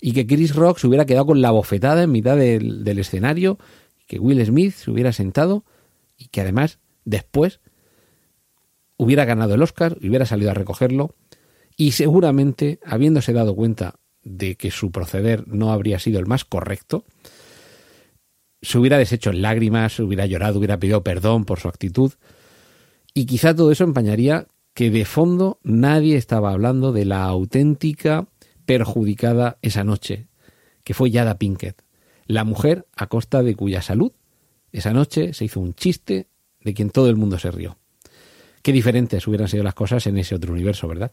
y 0.00 0.12
que 0.12 0.26
Chris 0.26 0.54
Rock 0.54 0.78
se 0.78 0.86
hubiera 0.86 1.04
quedado 1.04 1.26
con 1.26 1.40
la 1.40 1.50
bofetada 1.50 2.02
en 2.02 2.12
mitad 2.12 2.36
del, 2.36 2.98
escenario, 2.98 3.58
que 4.06 4.18
Will 4.18 4.44
Smith 4.44 4.74
se 4.74 4.90
hubiera 4.90 5.12
sentado 5.12 5.64
y 6.16 6.28
que 6.28 6.40
además 6.40 6.78
después 7.04 7.60
hubiera 8.96 9.24
ganado 9.24 9.54
el 9.54 9.62
Oscar, 9.62 9.96
hubiera 10.00 10.26
salido 10.26 10.50
a 10.50 10.54
recogerlo 10.54 11.14
y 11.76 11.92
seguramente, 11.92 12.78
habiéndose 12.84 13.32
dado 13.32 13.54
cuenta 13.54 13.94
de 14.22 14.56
que 14.56 14.70
su 14.70 14.90
proceder 14.90 15.46
no 15.48 15.72
habría 15.72 15.98
sido 15.98 16.18
el 16.18 16.26
más 16.26 16.44
correcto, 16.44 17.04
se 18.62 18.78
hubiera 18.78 18.98
deshecho 18.98 19.30
en 19.30 19.42
lágrimas, 19.42 19.98
hubiera 20.00 20.26
llorado, 20.26 20.58
hubiera 20.58 20.78
pedido 20.78 21.02
perdón 21.02 21.44
por 21.44 21.60
su 21.60 21.68
actitud. 21.68 22.12
Y 23.14 23.24
quizá 23.24 23.54
todo 23.54 23.72
eso 23.72 23.84
empañaría 23.84 24.46
que 24.74 24.90
de 24.90 25.04
fondo 25.04 25.58
nadie 25.62 26.16
estaba 26.16 26.52
hablando 26.52 26.92
de 26.92 27.06
la 27.06 27.24
auténtica 27.24 28.26
perjudicada 28.70 29.58
esa 29.62 29.82
noche, 29.82 30.28
que 30.84 30.94
fue 30.94 31.10
Yada 31.10 31.38
Pinkett, 31.38 31.82
la 32.26 32.44
mujer 32.44 32.86
a 32.94 33.08
costa 33.08 33.42
de 33.42 33.56
cuya 33.56 33.82
salud 33.82 34.12
esa 34.70 34.92
noche 34.92 35.34
se 35.34 35.44
hizo 35.44 35.58
un 35.58 35.74
chiste 35.74 36.28
de 36.60 36.72
quien 36.72 36.90
todo 36.90 37.10
el 37.10 37.16
mundo 37.16 37.36
se 37.40 37.50
rió. 37.50 37.78
Qué 38.62 38.72
diferentes 38.72 39.26
hubieran 39.26 39.48
sido 39.48 39.64
las 39.64 39.74
cosas 39.74 40.06
en 40.06 40.18
ese 40.18 40.36
otro 40.36 40.52
universo, 40.52 40.86
¿verdad? 40.86 41.10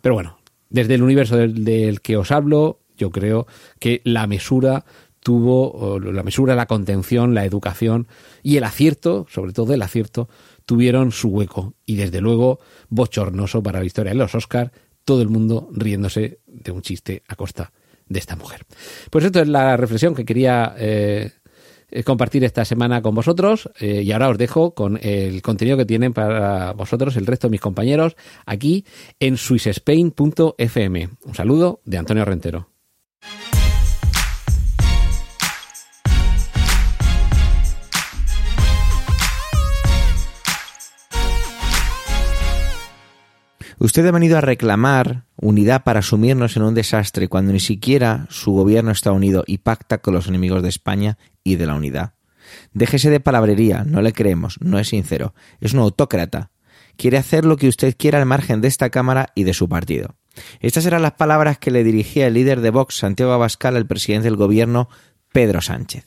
Pero 0.00 0.16
bueno, 0.16 0.38
desde 0.68 0.96
el 0.96 1.04
universo 1.04 1.36
del, 1.36 2.00
que 2.00 2.16
os 2.16 2.32
hablo, 2.32 2.80
yo 2.96 3.10
creo 3.10 3.46
que 3.78 4.00
la 4.02 4.26
mesura 4.26 4.84
tuvo, 5.20 6.00
la 6.00 6.24
mesura, 6.24 6.56
la 6.56 6.66
contención, 6.66 7.34
la 7.34 7.44
educación 7.44 8.08
y 8.42 8.56
el 8.56 8.64
acierto, 8.64 9.26
sobre 9.30 9.52
todo 9.52 9.74
el 9.74 9.82
acierto, 9.82 10.28
tuvieron 10.66 11.12
su 11.12 11.28
hueco. 11.28 11.74
Y 11.86 11.94
desde 11.94 12.20
luego, 12.20 12.58
bochornoso 12.88 13.62
para 13.62 13.78
la 13.78 13.86
historia 13.86 14.10
de 14.10 14.18
los 14.18 14.34
Oscar, 14.34 14.72
todo 15.04 15.22
el 15.22 15.28
mundo 15.28 15.68
riéndose 15.72 16.40
de 16.46 16.72
un 16.72 16.82
chiste 16.82 17.22
a 17.28 17.36
costa 17.36 17.72
de 18.08 18.18
esta 18.18 18.36
mujer. 18.36 18.62
Pues 19.10 19.24
esto 19.24 19.40
es 19.40 19.48
la 19.48 19.76
reflexión 19.76 20.14
que 20.14 20.24
quería 20.24 20.74
eh, 20.78 21.32
compartir 22.04 22.44
esta 22.44 22.64
semana 22.64 23.02
con 23.02 23.14
vosotros 23.14 23.70
eh, 23.80 24.02
y 24.02 24.12
ahora 24.12 24.28
os 24.28 24.38
dejo 24.38 24.74
con 24.74 24.98
el 25.02 25.42
contenido 25.42 25.76
que 25.76 25.86
tienen 25.86 26.12
para 26.12 26.72
vosotros 26.72 27.16
el 27.16 27.26
resto 27.26 27.46
de 27.46 27.52
mis 27.52 27.60
compañeros 27.60 28.16
aquí 28.46 28.84
en 29.20 29.36
swissspain.fm. 29.36 31.08
Un 31.24 31.34
saludo 31.34 31.80
de 31.84 31.98
Antonio 31.98 32.24
Rentero. 32.24 32.73
Usted 43.84 44.06
ha 44.06 44.12
venido 44.12 44.38
a 44.38 44.40
reclamar 44.40 45.26
unidad 45.36 45.84
para 45.84 46.00
sumirnos 46.00 46.56
en 46.56 46.62
un 46.62 46.74
desastre 46.74 47.28
cuando 47.28 47.52
ni 47.52 47.60
siquiera 47.60 48.26
su 48.30 48.52
gobierno 48.52 48.90
está 48.90 49.12
unido 49.12 49.44
y 49.46 49.58
pacta 49.58 49.98
con 49.98 50.14
los 50.14 50.26
enemigos 50.26 50.62
de 50.62 50.70
España 50.70 51.18
y 51.42 51.56
de 51.56 51.66
la 51.66 51.74
unidad. 51.74 52.14
Déjese 52.72 53.10
de 53.10 53.20
palabrería, 53.20 53.84
no 53.84 54.00
le 54.00 54.14
creemos, 54.14 54.56
no 54.62 54.78
es 54.78 54.88
sincero, 54.88 55.34
es 55.60 55.74
un 55.74 55.80
autócrata. 55.80 56.50
Quiere 56.96 57.18
hacer 57.18 57.44
lo 57.44 57.58
que 57.58 57.68
usted 57.68 57.94
quiera 57.94 58.18
al 58.18 58.24
margen 58.24 58.62
de 58.62 58.68
esta 58.68 58.88
Cámara 58.88 59.32
y 59.34 59.44
de 59.44 59.52
su 59.52 59.68
partido. 59.68 60.16
Estas 60.60 60.86
eran 60.86 61.02
las 61.02 61.12
palabras 61.12 61.58
que 61.58 61.70
le 61.70 61.84
dirigía 61.84 62.26
el 62.26 62.32
líder 62.32 62.62
de 62.62 62.70
Vox, 62.70 62.96
Santiago 62.96 63.32
Abascal, 63.32 63.76
al 63.76 63.86
presidente 63.86 64.28
del 64.28 64.36
gobierno, 64.36 64.88
Pedro 65.30 65.60
Sánchez. 65.60 66.06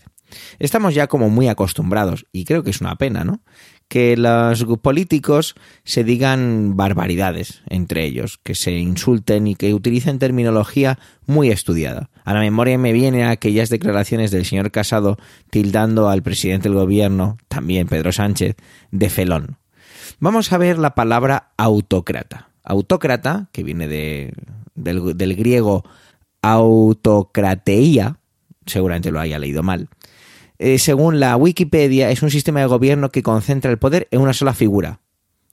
Estamos 0.57 0.95
ya 0.95 1.05
como 1.05 1.29
muy 1.29 1.47
acostumbrados, 1.47 2.25
y 2.31 2.45
creo 2.45 2.63
que 2.63 2.71
es 2.71 2.81
una 2.81 2.95
pena, 2.95 3.23
¿no? 3.23 3.41
Que 3.87 4.17
los 4.17 4.65
políticos 4.81 5.55
se 5.83 6.03
digan 6.03 6.75
barbaridades 6.75 7.61
entre 7.69 8.05
ellos, 8.05 8.39
que 8.43 8.55
se 8.55 8.73
insulten 8.73 9.47
y 9.47 9.55
que 9.55 9.73
utilicen 9.73 10.19
terminología 10.19 10.99
muy 11.25 11.49
estudiada. 11.49 12.09
A 12.25 12.33
la 12.33 12.41
memoria 12.41 12.77
me 12.77 12.91
vienen 12.91 13.27
aquellas 13.27 13.69
declaraciones 13.69 14.31
del 14.31 14.45
señor 14.45 14.71
Casado 14.71 15.17
tildando 15.49 16.09
al 16.09 16.21
presidente 16.21 16.67
del 16.67 16.77
gobierno, 16.77 17.37
también 17.47 17.87
Pedro 17.87 18.11
Sánchez, 18.11 18.55
de 18.91 19.09
felón. 19.09 19.57
Vamos 20.19 20.51
a 20.51 20.57
ver 20.57 20.77
la 20.77 20.95
palabra 20.95 21.51
autócrata. 21.57 22.49
Autócrata, 22.63 23.47
que 23.53 23.63
viene 23.63 23.87
de, 23.87 24.33
del, 24.75 25.15
del 25.15 25.35
griego 25.35 25.85
autocrateía, 26.41 28.19
seguramente 28.65 29.11
lo 29.11 29.19
haya 29.21 29.39
leído 29.39 29.63
mal, 29.63 29.89
eh, 30.59 30.79
según 30.79 31.19
la 31.19 31.35
Wikipedia, 31.35 32.09
es 32.11 32.21
un 32.21 32.31
sistema 32.31 32.59
de 32.59 32.65
gobierno 32.67 33.09
que 33.09 33.23
concentra 33.23 33.71
el 33.71 33.77
poder 33.77 34.07
en 34.11 34.21
una 34.21 34.33
sola 34.33 34.53
figura. 34.53 34.99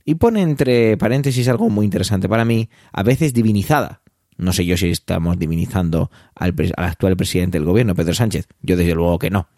Y 0.05 0.17
pone 0.17 0.43
entre 0.43 0.97
paréntesis 0.97 1.49
algo 1.49 1.71
muy 1.71 1.85
interesante 1.85 2.29
para 2.29 2.45
mí, 2.45 2.69
a 2.93 3.03
veces 3.03 3.33
divinizada. 3.33 4.03
No 4.37 4.53
sé 4.53 4.67
yo 4.67 4.77
si 4.77 4.91
estamos 4.91 5.39
divinizando 5.39 6.11
al, 6.35 6.55
al 6.77 6.85
actual 6.85 7.17
presidente 7.17 7.59
del 7.59 7.67
gobierno, 7.67 7.95
Pedro 7.95 8.15
Sánchez. 8.15 8.49
Yo 8.63 8.77
desde 8.77 8.95
luego 8.95 9.19
que 9.19 9.31
no 9.31 9.49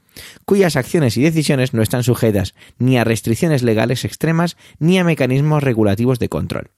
cuyas 0.45 0.77
acciones 0.77 1.17
y 1.17 1.23
decisiones 1.23 1.75
no 1.75 1.83
están 1.83 2.03
sujetas 2.03 2.55
ni 2.79 2.97
a 2.97 3.05
restricciones 3.05 3.63
legales 3.63 4.05
extremas 4.05 4.57
ni 4.79 4.99
a 4.99 5.05
mecanismos 5.05 5.63
regulativos 5.63 6.19
de 6.19 6.29
control. 6.29 6.71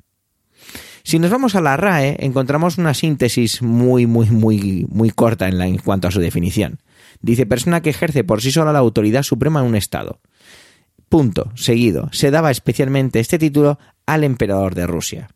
Si 1.02 1.18
nos 1.18 1.30
vamos 1.30 1.54
a 1.54 1.60
la 1.60 1.76
RAE, 1.76 2.16
encontramos 2.20 2.76
una 2.76 2.92
síntesis 2.92 3.62
muy, 3.62 4.06
muy, 4.06 4.28
muy, 4.30 4.86
muy 4.90 5.10
corta 5.10 5.48
en, 5.48 5.56
la, 5.56 5.66
en 5.66 5.78
cuanto 5.78 6.08
a 6.08 6.10
su 6.10 6.20
definición. 6.20 6.80
Dice 7.20 7.46
persona 7.46 7.82
que 7.82 7.90
ejerce 7.90 8.24
por 8.24 8.42
sí 8.42 8.52
sola 8.52 8.72
la 8.72 8.78
autoridad 8.78 9.22
suprema 9.22 9.60
en 9.60 9.66
un 9.66 9.74
Estado. 9.74 10.20
Punto. 11.08 11.50
Seguido. 11.54 12.08
Se 12.12 12.30
daba 12.30 12.50
especialmente 12.50 13.20
este 13.20 13.38
título 13.38 13.78
al 14.06 14.24
emperador 14.24 14.74
de 14.74 14.86
Rusia. 14.86 15.28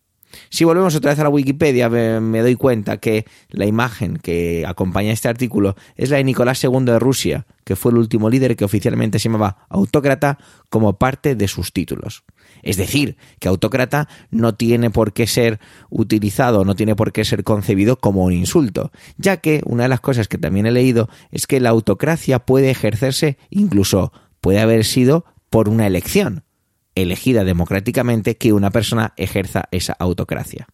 Si 0.49 0.65
volvemos 0.65 0.95
otra 0.95 1.11
vez 1.13 1.19
a 1.19 1.25
la 1.25 1.29
Wikipedia, 1.29 1.89
me, 1.89 2.41
doy 2.41 2.57
cuenta 2.57 2.99
que 2.99 3.27
la 3.51 3.67
imagen 3.67 4.17
que 4.17 4.65
acompaña 4.67 5.13
este 5.13 5.29
artículo 5.29 5.77
es 5.97 6.11
la 6.11 6.17
de 6.17 6.25
Nicolás 6.25 6.63
II 6.65 6.85
de 6.85 6.99
Rusia, 6.99 7.47
que 7.65 7.77
fue 7.77 7.93
el 7.93 7.99
último 7.99 8.31
líder 8.31 8.57
que 8.57 8.65
oficialmente 8.65 9.19
se 9.19 9.29
llamaba 9.29 9.67
autócrata 9.69 10.39
como 10.71 10.99
parte 10.99 11.35
de 11.35 11.49
sus 11.49 11.73
títulos. 11.73 12.25
Es 12.63 12.77
decir, 12.77 13.17
que 13.39 13.49
autócrata 13.49 14.09
no 14.31 14.55
tiene 14.55 14.91
por 14.91 15.13
qué 15.13 15.27
ser 15.27 15.59
utilizado, 15.91 16.65
no 16.65 16.75
tiene 16.75 16.95
por 16.95 17.13
qué 17.13 17.25
ser 17.25 17.45
concebido 17.45 17.97
como 17.97 18.25
un 18.25 18.33
insulto, 18.33 18.93
ya 19.17 19.39
que 19.39 19.63
una 19.65 19.85
de 19.85 19.89
las 19.89 20.01
cosas 20.01 20.29
que 20.29 20.39
también 20.39 20.67
he 20.67 20.71
leído 20.71 21.09
es 21.31 21.47
que 21.47 21.61
la 21.61 21.71
autocracia 21.71 22.39
puede 22.39 22.71
ejercerse, 22.71 23.37
incluso 23.51 24.13
puede 24.41 24.61
haber 24.61 24.85
sido 24.85 25.25
por 25.51 25.69
una 25.69 25.87
elección, 25.87 26.45
elegida 26.95 27.45
democráticamente, 27.45 28.37
que 28.37 28.53
una 28.53 28.71
persona 28.71 29.13
ejerza 29.17 29.65
esa 29.71 29.95
autocracia. 29.95 30.67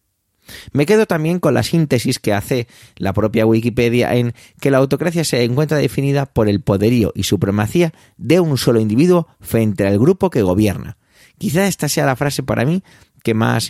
Me 0.71 0.85
quedo 0.85 1.05
también 1.05 1.39
con 1.39 1.53
la 1.53 1.63
síntesis 1.63 2.19
que 2.19 2.33
hace 2.33 2.67
la 2.95 3.13
propia 3.13 3.45
Wikipedia 3.45 4.15
en 4.15 4.33
que 4.59 4.71
la 4.71 4.77
autocracia 4.77 5.23
se 5.23 5.43
encuentra 5.43 5.77
definida 5.77 6.25
por 6.25 6.49
el 6.49 6.61
poderío 6.61 7.11
y 7.15 7.23
supremacía 7.23 7.93
de 8.17 8.39
un 8.39 8.57
solo 8.57 8.79
individuo 8.79 9.27
frente 9.39 9.85
al 9.85 9.99
grupo 9.99 10.29
que 10.29 10.41
gobierna, 10.41 10.97
Quizá 11.39 11.65
esta 11.65 11.89
sea 11.89 12.05
la 12.05 12.15
frase 12.15 12.43
para 12.43 12.65
mí 12.65 12.83
que 13.23 13.33
más, 13.33 13.67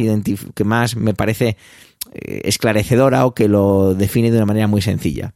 que 0.54 0.64
más 0.64 0.96
me 0.96 1.14
parece 1.14 1.56
eh, 2.12 2.42
esclarecedora 2.44 3.26
o 3.26 3.34
que 3.34 3.48
lo 3.48 3.94
define 3.94 4.32
de 4.32 4.38
una 4.38 4.46
manera 4.46 4.68
muy 4.68 4.82
sencilla. 4.82 5.34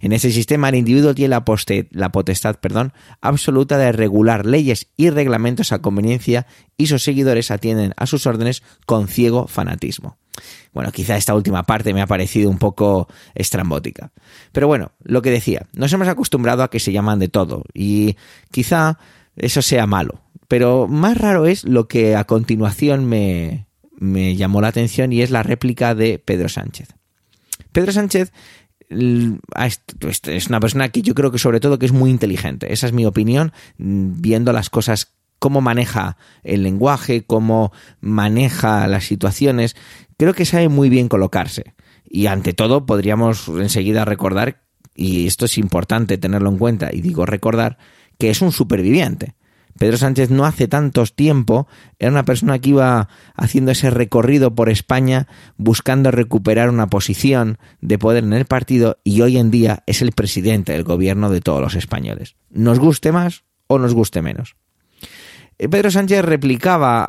En 0.00 0.12
ese 0.12 0.30
sistema 0.30 0.68
el 0.68 0.76
individuo 0.76 1.14
tiene 1.14 1.30
la, 1.30 1.44
la 1.90 2.12
potestad 2.12 2.56
perdón, 2.60 2.92
absoluta 3.20 3.78
de 3.78 3.92
regular 3.92 4.46
leyes 4.46 4.88
y 4.96 5.10
reglamentos 5.10 5.72
a 5.72 5.80
conveniencia 5.80 6.46
y 6.76 6.86
sus 6.86 7.02
seguidores 7.02 7.50
atienden 7.50 7.92
a 7.96 8.06
sus 8.06 8.26
órdenes 8.26 8.62
con 8.86 9.08
ciego 9.08 9.48
fanatismo. 9.48 10.18
Bueno, 10.72 10.92
quizá 10.92 11.16
esta 11.16 11.34
última 11.34 11.64
parte 11.64 11.92
me 11.92 12.00
ha 12.00 12.06
parecido 12.06 12.48
un 12.48 12.58
poco 12.58 13.08
estrambótica. 13.34 14.12
Pero 14.52 14.66
bueno, 14.66 14.92
lo 15.02 15.20
que 15.20 15.30
decía, 15.30 15.66
nos 15.74 15.92
hemos 15.92 16.08
acostumbrado 16.08 16.62
a 16.62 16.70
que 16.70 16.80
se 16.80 16.92
llaman 16.92 17.18
de 17.18 17.28
todo 17.28 17.64
y 17.74 18.16
quizá 18.50 18.98
eso 19.36 19.62
sea 19.62 19.86
malo. 19.86 20.22
Pero 20.52 20.86
más 20.86 21.16
raro 21.16 21.46
es 21.46 21.64
lo 21.64 21.88
que 21.88 22.14
a 22.14 22.24
continuación 22.24 23.06
me, 23.06 23.66
llamó 24.36 24.60
la 24.60 24.68
atención 24.68 25.10
y 25.10 25.22
es 25.22 25.30
la 25.30 25.42
réplica 25.42 25.94
de 25.94 26.18
Pedro 26.18 26.50
Sánchez. 26.50 26.90
Pedro 27.72 27.90
Sánchez 27.90 28.34
pues, 29.98 30.20
es 30.26 30.48
una 30.48 30.60
persona 30.60 30.90
que 30.90 31.00
yo 31.00 31.14
creo 31.14 31.30
que 31.30 31.38
sobre 31.38 31.58
todo 31.58 31.78
que 31.78 31.86
es 31.86 31.92
muy 31.92 32.10
inteligente. 32.10 32.70
Esa 32.70 32.86
es 32.86 32.92
mi 32.92 33.06
opinión, 33.06 33.54
viendo 33.78 34.52
las 34.52 34.68
cosas, 34.68 35.14
cómo 35.38 35.62
maneja 35.62 36.18
el 36.42 36.64
lenguaje, 36.64 37.24
cómo 37.24 37.72
maneja 38.02 38.86
las 38.88 39.04
situaciones. 39.04 39.74
Creo 40.18 40.34
que 40.34 40.44
sabe 40.44 40.68
muy 40.68 40.90
bien 40.90 41.08
colocarse. 41.08 41.72
Y 42.04 42.26
ante 42.26 42.52
todo 42.52 42.84
podríamos 42.84 43.48
enseguida 43.48 44.04
recordar, 44.04 44.64
y 44.94 45.26
esto 45.26 45.46
es 45.46 45.56
importante 45.56 46.18
tenerlo 46.18 46.50
en 46.50 46.58
cuenta, 46.58 46.90
y 46.92 47.00
digo 47.00 47.24
recordar, 47.24 47.78
que 48.18 48.28
es 48.28 48.42
un 48.42 48.52
superviviente. 48.52 49.34
Pedro 49.82 49.96
Sánchez 49.96 50.30
no 50.30 50.44
hace 50.44 50.68
tantos 50.68 51.16
tiempo 51.16 51.66
era 51.98 52.12
una 52.12 52.24
persona 52.24 52.60
que 52.60 52.68
iba 52.68 53.08
haciendo 53.34 53.72
ese 53.72 53.90
recorrido 53.90 54.54
por 54.54 54.68
España 54.68 55.26
buscando 55.56 56.12
recuperar 56.12 56.70
una 56.70 56.86
posición 56.86 57.58
de 57.80 57.98
poder 57.98 58.22
en 58.22 58.32
el 58.32 58.44
partido 58.44 59.00
y 59.02 59.22
hoy 59.22 59.38
en 59.38 59.50
día 59.50 59.82
es 59.86 60.00
el 60.00 60.12
presidente 60.12 60.70
del 60.70 60.84
gobierno 60.84 61.30
de 61.30 61.40
todos 61.40 61.60
los 61.60 61.74
españoles. 61.74 62.36
Nos 62.48 62.78
guste 62.78 63.10
más 63.10 63.42
o 63.66 63.80
nos 63.80 63.92
guste 63.92 64.22
menos. 64.22 64.54
Eh, 65.58 65.68
Pedro 65.68 65.90
Sánchez 65.90 66.24
replicaba 66.24 67.02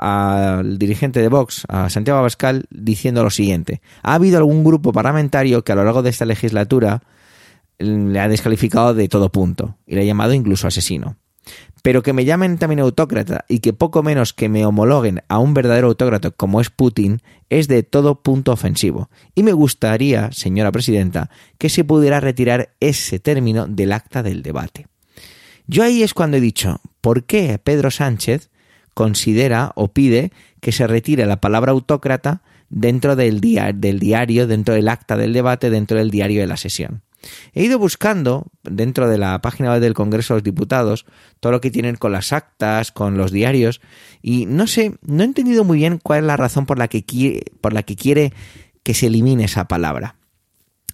al 0.58 0.80
dirigente 0.80 1.22
de 1.22 1.28
Vox, 1.28 1.66
a 1.68 1.92
Santiago 1.92 2.18
Abascal, 2.18 2.66
diciendo 2.72 3.24
lo 3.24 3.30
siguiente. 3.30 3.84
Ha 4.02 4.16
habido 4.16 4.40
algún 4.40 4.64
grupo 4.64 4.92
parlamentario 4.92 5.64
que 5.64 5.74
a 5.74 5.76
lo 5.76 5.84
largo 5.84 6.02
de 6.02 6.10
esta 6.10 6.26
legislatura 6.26 7.04
le 7.78 8.20
ha 8.20 8.28
descalificado 8.28 8.96
de 8.96 9.08
todo 9.10 9.32
punto 9.32 9.78
y 9.86 9.94
le 9.94 10.02
ha 10.02 10.06
llamado 10.06 10.34
incluso 10.34 10.66
asesino. 10.66 11.18
Pero 11.84 12.02
que 12.02 12.14
me 12.14 12.24
llamen 12.24 12.58
también 12.58 12.80
autócrata 12.80 13.44
y 13.50 13.60
que 13.60 13.74
poco 13.74 14.04
menos 14.04 14.32
que 14.32 14.48
me 14.48 14.66
homologuen 14.66 15.22
a 15.28 15.38
un 15.38 15.54
verdadero 15.54 15.88
autócrata 15.88 16.32
como 16.32 16.62
es 16.62 16.70
Putin 16.70 17.22
es 17.50 17.68
de 17.68 17.84
todo 17.84 18.22
punto 18.24 18.54
ofensivo. 18.54 19.10
Y 19.36 19.44
me 19.44 19.52
gustaría, 19.52 20.32
señora 20.32 20.72
presidenta, 20.72 21.30
que 21.58 21.68
se 21.68 21.84
pudiera 21.84 22.22
retirar 22.22 22.70
ese 22.80 23.20
término 23.20 23.68
del 23.68 23.92
acta 23.92 24.24
del 24.24 24.44
debate. 24.44 24.88
Yo 25.68 25.84
ahí 25.84 26.04
es 26.04 26.14
cuando 26.14 26.38
he 26.38 26.42
dicho, 26.42 26.80
¿por 27.02 27.26
qué 27.26 27.60
Pedro 27.62 27.92
Sánchez 27.92 28.50
considera 28.94 29.74
o 29.76 29.90
pide 29.90 30.32
que 30.62 30.72
se 30.72 30.88
retire 30.88 31.26
la 31.26 31.42
palabra 31.42 31.74
autócrata 31.74 32.44
dentro 32.70 33.18
del, 33.18 33.42
diario, 33.42 34.48
dentro 34.48 34.74
del 34.74 34.88
acta 34.88 35.18
del 35.18 35.34
debate, 35.34 35.70
dentro 35.70 35.98
del 35.98 36.12
diario 36.12 36.40
de 36.40 36.48
la 36.48 36.56
sesión? 36.56 37.02
He 37.54 37.64
ido 37.64 37.80
buscando 37.80 38.48
dentro 38.64 39.10
de 39.10 39.18
la 39.18 39.42
página 39.42 39.72
web 39.72 39.82
del 39.82 39.94
Congreso 39.94 40.34
de 40.34 40.40
los 40.40 40.44
Diputados 40.44 41.06
todo 41.40 41.52
lo 41.52 41.62
que 41.62 41.72
tienen 41.72 41.96
con 41.96 42.12
las 42.12 42.34
actas, 42.34 42.92
con 42.92 43.18
los 43.18 43.32
diarios 43.32 43.82
y 44.22 44.46
no 44.46 44.68
sé, 44.68 44.98
no 45.02 45.24
he 45.24 45.26
entendido 45.26 45.64
muy 45.64 45.78
bien 45.78 46.00
cuál 46.02 46.20
es 46.20 46.26
la 46.26 46.38
razón 46.38 46.66
por 46.66 46.78
la 46.78 46.88
que 46.88 47.04
quiere, 47.04 47.44
por 47.62 47.74
la 47.74 47.84
que 47.84 47.96
quiere 47.96 48.34
que 48.84 48.94
se 48.94 49.08
elimine 49.08 49.46
esa 49.46 49.68
palabra. 49.68 50.16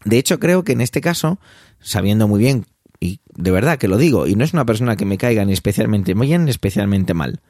De 0.06 0.18
hecho, 0.18 0.40
creo 0.40 0.64
que 0.64 0.72
en 0.72 0.82
este 0.82 1.02
caso, 1.02 1.40
sabiendo 1.80 2.28
muy 2.28 2.40
bien, 2.40 2.66
y 3.00 3.22
de 3.36 3.52
verdad 3.52 3.78
que 3.78 3.88
lo 3.88 3.98
digo, 3.98 4.28
y 4.28 4.36
no 4.36 4.44
es 4.44 4.54
una 4.54 4.66
persona 4.66 4.96
que 4.96 5.06
me 5.06 5.18
caiga 5.18 5.46
ni 5.46 5.54
especialmente 5.54 6.14
bien 6.14 6.46
ni 6.46 6.52
especialmente 6.52 7.14
mal, 7.14 7.42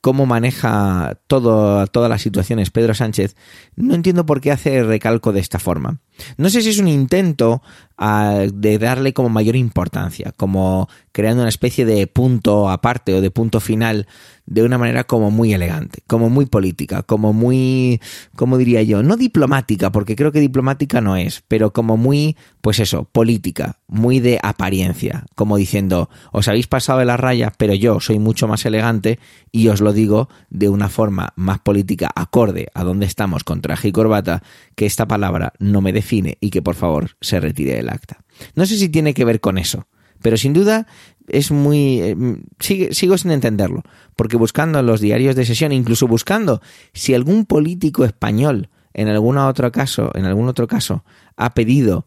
cómo 0.00 0.26
maneja 0.26 1.18
todo, 1.26 1.86
todas 1.88 2.08
las 2.08 2.22
situaciones 2.22 2.70
Pedro 2.70 2.94
Sánchez, 2.94 3.34
no 3.74 3.94
entiendo 3.94 4.24
por 4.24 4.40
qué 4.40 4.52
hace 4.52 4.82
recalco 4.84 5.32
de 5.32 5.40
esta 5.40 5.58
forma. 5.58 6.00
No 6.36 6.48
sé 6.48 6.62
si 6.62 6.70
es 6.70 6.78
un 6.78 6.88
intento 6.88 7.62
de 7.98 8.78
darle 8.78 9.12
como 9.12 9.28
mayor 9.28 9.56
importancia, 9.56 10.32
como 10.36 10.88
creando 11.12 11.42
una 11.42 11.48
especie 11.48 11.86
de 11.86 12.06
punto 12.06 12.68
aparte 12.68 13.14
o 13.14 13.22
de 13.22 13.30
punto 13.30 13.60
final 13.60 14.06
de 14.44 14.62
una 14.62 14.78
manera 14.78 15.04
como 15.04 15.30
muy 15.30 15.52
elegante, 15.52 16.02
como 16.06 16.30
muy 16.30 16.46
política, 16.46 17.02
como 17.02 17.32
muy, 17.32 18.00
como 18.36 18.58
diría 18.58 18.82
yo, 18.82 19.02
no 19.02 19.16
diplomática, 19.16 19.90
porque 19.90 20.14
creo 20.14 20.30
que 20.30 20.40
diplomática 20.40 21.00
no 21.00 21.16
es, 21.16 21.42
pero 21.48 21.72
como 21.72 21.96
muy, 21.96 22.36
pues 22.60 22.78
eso, 22.78 23.04
política, 23.04 23.78
muy 23.88 24.20
de 24.20 24.38
apariencia, 24.42 25.24
como 25.34 25.56
diciendo, 25.56 26.10
os 26.32 26.48
habéis 26.48 26.68
pasado 26.68 27.00
de 27.00 27.06
la 27.06 27.16
raya, 27.16 27.52
pero 27.56 27.74
yo 27.74 27.98
soy 27.98 28.18
mucho 28.18 28.46
más 28.46 28.64
elegante 28.66 29.18
y 29.50 29.68
os 29.68 29.80
lo 29.80 29.92
digo 29.92 30.28
de 30.50 30.68
una 30.68 30.88
forma 30.88 31.32
más 31.34 31.58
política, 31.58 32.10
acorde 32.14 32.68
a 32.74 32.84
donde 32.84 33.06
estamos 33.06 33.42
con 33.42 33.62
traje 33.62 33.88
y 33.88 33.92
corbata, 33.92 34.42
que 34.76 34.86
esta 34.86 35.08
palabra 35.08 35.54
no 35.58 35.80
me 35.80 35.92
define 35.92 36.38
y 36.40 36.50
que 36.50 36.62
por 36.62 36.76
favor 36.76 37.16
se 37.20 37.40
retire 37.40 37.82
acta. 37.90 38.24
No 38.54 38.66
sé 38.66 38.76
si 38.76 38.88
tiene 38.88 39.14
que 39.14 39.24
ver 39.24 39.40
con 39.40 39.58
eso, 39.58 39.86
pero 40.22 40.36
sin 40.36 40.52
duda 40.52 40.86
es 41.28 41.50
muy... 41.50 42.00
Eh, 42.00 42.16
sigo 42.58 43.18
sin 43.18 43.30
entenderlo, 43.30 43.82
porque 44.14 44.36
buscando 44.36 44.78
en 44.78 44.86
los 44.86 45.00
diarios 45.00 45.36
de 45.36 45.44
sesión, 45.44 45.72
incluso 45.72 46.06
buscando 46.06 46.60
si 46.92 47.14
algún 47.14 47.46
político 47.46 48.04
español 48.04 48.70
en 48.96 49.08
algún 49.08 49.36
otro 49.36 49.70
caso, 49.70 50.10
en 50.14 50.24
algún 50.24 50.48
otro 50.48 50.66
caso, 50.66 51.04
ha 51.36 51.52
pedido 51.52 52.06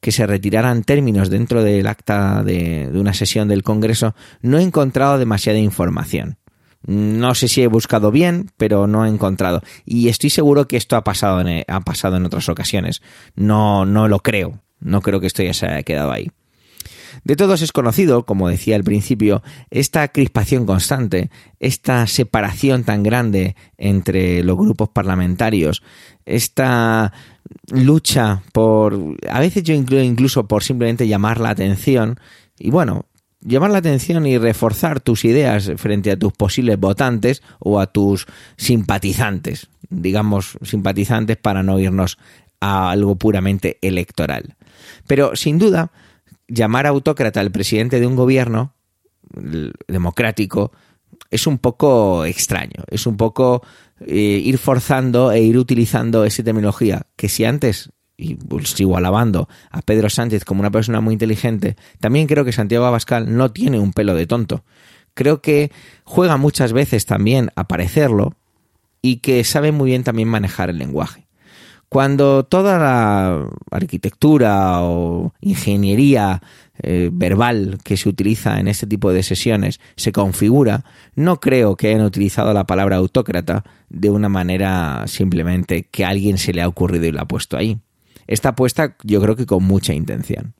que 0.00 0.10
se 0.10 0.26
retiraran 0.26 0.84
términos 0.84 1.28
dentro 1.28 1.62
del 1.62 1.86
acta 1.86 2.42
de, 2.42 2.90
una 2.94 3.12
sesión 3.12 3.48
del 3.48 3.62
Congreso, 3.62 4.14
no 4.40 4.58
he 4.58 4.62
encontrado 4.62 5.18
demasiada 5.18 5.58
información. 5.58 6.38
No 6.86 7.34
sé 7.34 7.48
si 7.48 7.62
he 7.62 7.66
buscado 7.66 8.10
bien, 8.10 8.50
pero 8.56 8.86
no 8.86 9.04
he 9.04 9.08
encontrado. 9.10 9.60
Y 9.84 10.08
estoy 10.08 10.30
seguro 10.30 10.66
que 10.66 10.78
esto 10.78 10.96
ha 10.96 11.04
pasado 11.04 11.42
en, 11.42 11.64
ha 11.68 11.80
pasado 11.80 12.16
en 12.16 12.24
otras 12.24 12.48
ocasiones. 12.48 13.02
No, 13.34 13.84
no 13.84 14.08
lo 14.08 14.20
creo. 14.20 14.62
No 14.80 15.00
creo 15.02 15.20
que 15.20 15.26
esto 15.26 15.42
ya 15.42 15.54
se 15.54 15.66
haya 15.66 15.82
quedado 15.82 16.12
ahí. 16.12 16.30
De 17.24 17.36
todos 17.36 17.62
es 17.62 17.72
conocido, 17.72 18.24
como 18.24 18.48
decía 18.48 18.76
al 18.76 18.84
principio, 18.84 19.42
esta 19.70 20.08
crispación 20.08 20.64
constante, 20.64 21.30
esta 21.58 22.06
separación 22.06 22.84
tan 22.84 23.02
grande 23.02 23.56
entre 23.76 24.42
los 24.42 24.56
grupos 24.56 24.88
parlamentarios, 24.90 25.82
esta 26.24 27.12
lucha 27.70 28.42
por, 28.52 29.16
a 29.28 29.40
veces 29.40 29.64
yo 29.64 29.74
incluso 29.74 30.46
por 30.46 30.62
simplemente 30.62 31.08
llamar 31.08 31.40
la 31.40 31.50
atención, 31.50 32.18
y 32.58 32.70
bueno, 32.70 33.06
llamar 33.40 33.70
la 33.70 33.78
atención 33.78 34.26
y 34.26 34.38
reforzar 34.38 35.00
tus 35.00 35.24
ideas 35.24 35.72
frente 35.76 36.10
a 36.10 36.18
tus 36.18 36.32
posibles 36.32 36.78
votantes 36.78 37.42
o 37.58 37.80
a 37.80 37.86
tus 37.86 38.26
simpatizantes, 38.56 39.68
digamos 39.88 40.58
simpatizantes 40.62 41.36
para 41.36 41.62
no 41.62 41.78
irnos 41.78 42.18
a 42.60 42.90
algo 42.90 43.16
puramente 43.16 43.78
electoral. 43.82 44.56
Pero 45.06 45.36
sin 45.36 45.58
duda, 45.58 45.90
llamar 46.48 46.86
autócrata 46.86 47.40
al 47.40 47.50
presidente 47.50 48.00
de 48.00 48.06
un 48.06 48.16
gobierno 48.16 48.74
democrático 49.86 50.72
es 51.30 51.46
un 51.46 51.58
poco 51.58 52.24
extraño, 52.24 52.84
es 52.88 53.06
un 53.06 53.16
poco 53.16 53.62
eh, 54.00 54.40
ir 54.44 54.58
forzando 54.58 55.30
e 55.32 55.40
ir 55.40 55.58
utilizando 55.58 56.24
esa 56.24 56.42
terminología 56.42 57.06
que 57.16 57.28
si 57.28 57.44
antes 57.44 57.90
y 58.16 58.34
pues, 58.34 58.70
sigo 58.70 58.96
alabando 58.96 59.48
a 59.70 59.80
Pedro 59.80 60.10
Sánchez 60.10 60.44
como 60.44 60.60
una 60.60 60.70
persona 60.70 61.00
muy 61.00 61.14
inteligente, 61.14 61.76
también 62.00 62.26
creo 62.26 62.44
que 62.44 62.52
Santiago 62.52 62.84
Abascal 62.84 63.34
no 63.34 63.50
tiene 63.50 63.78
un 63.78 63.92
pelo 63.92 64.14
de 64.14 64.26
tonto. 64.26 64.64
Creo 65.14 65.40
que 65.40 65.72
juega 66.04 66.36
muchas 66.36 66.72
veces 66.72 67.06
también 67.06 67.50
a 67.56 67.66
parecerlo 67.66 68.36
y 69.00 69.16
que 69.16 69.42
sabe 69.44 69.72
muy 69.72 69.90
bien 69.90 70.04
también 70.04 70.28
manejar 70.28 70.68
el 70.70 70.78
lenguaje. 70.78 71.26
Cuando 71.90 72.44
toda 72.44 72.78
la 72.78 73.48
arquitectura 73.72 74.80
o 74.80 75.34
ingeniería 75.40 76.40
eh, 76.80 77.10
verbal 77.12 77.78
que 77.82 77.96
se 77.96 78.08
utiliza 78.08 78.60
en 78.60 78.68
este 78.68 78.86
tipo 78.86 79.12
de 79.12 79.24
sesiones 79.24 79.80
se 79.96 80.12
configura, 80.12 80.84
no 81.16 81.40
creo 81.40 81.74
que 81.74 81.88
hayan 81.88 82.02
utilizado 82.02 82.54
la 82.54 82.62
palabra 82.62 82.98
autócrata 82.98 83.64
de 83.88 84.08
una 84.08 84.28
manera 84.28 85.02
simplemente 85.08 85.88
que 85.90 86.04
a 86.04 86.10
alguien 86.10 86.38
se 86.38 86.52
le 86.52 86.62
ha 86.62 86.68
ocurrido 86.68 87.06
y 87.06 87.12
la 87.12 87.22
ha 87.22 87.28
puesto 87.28 87.56
ahí. 87.56 87.80
Está 88.28 88.54
puesta 88.54 88.94
yo 89.02 89.20
creo 89.20 89.34
que 89.34 89.46
con 89.46 89.64
mucha 89.64 89.92
intención. 89.92 90.54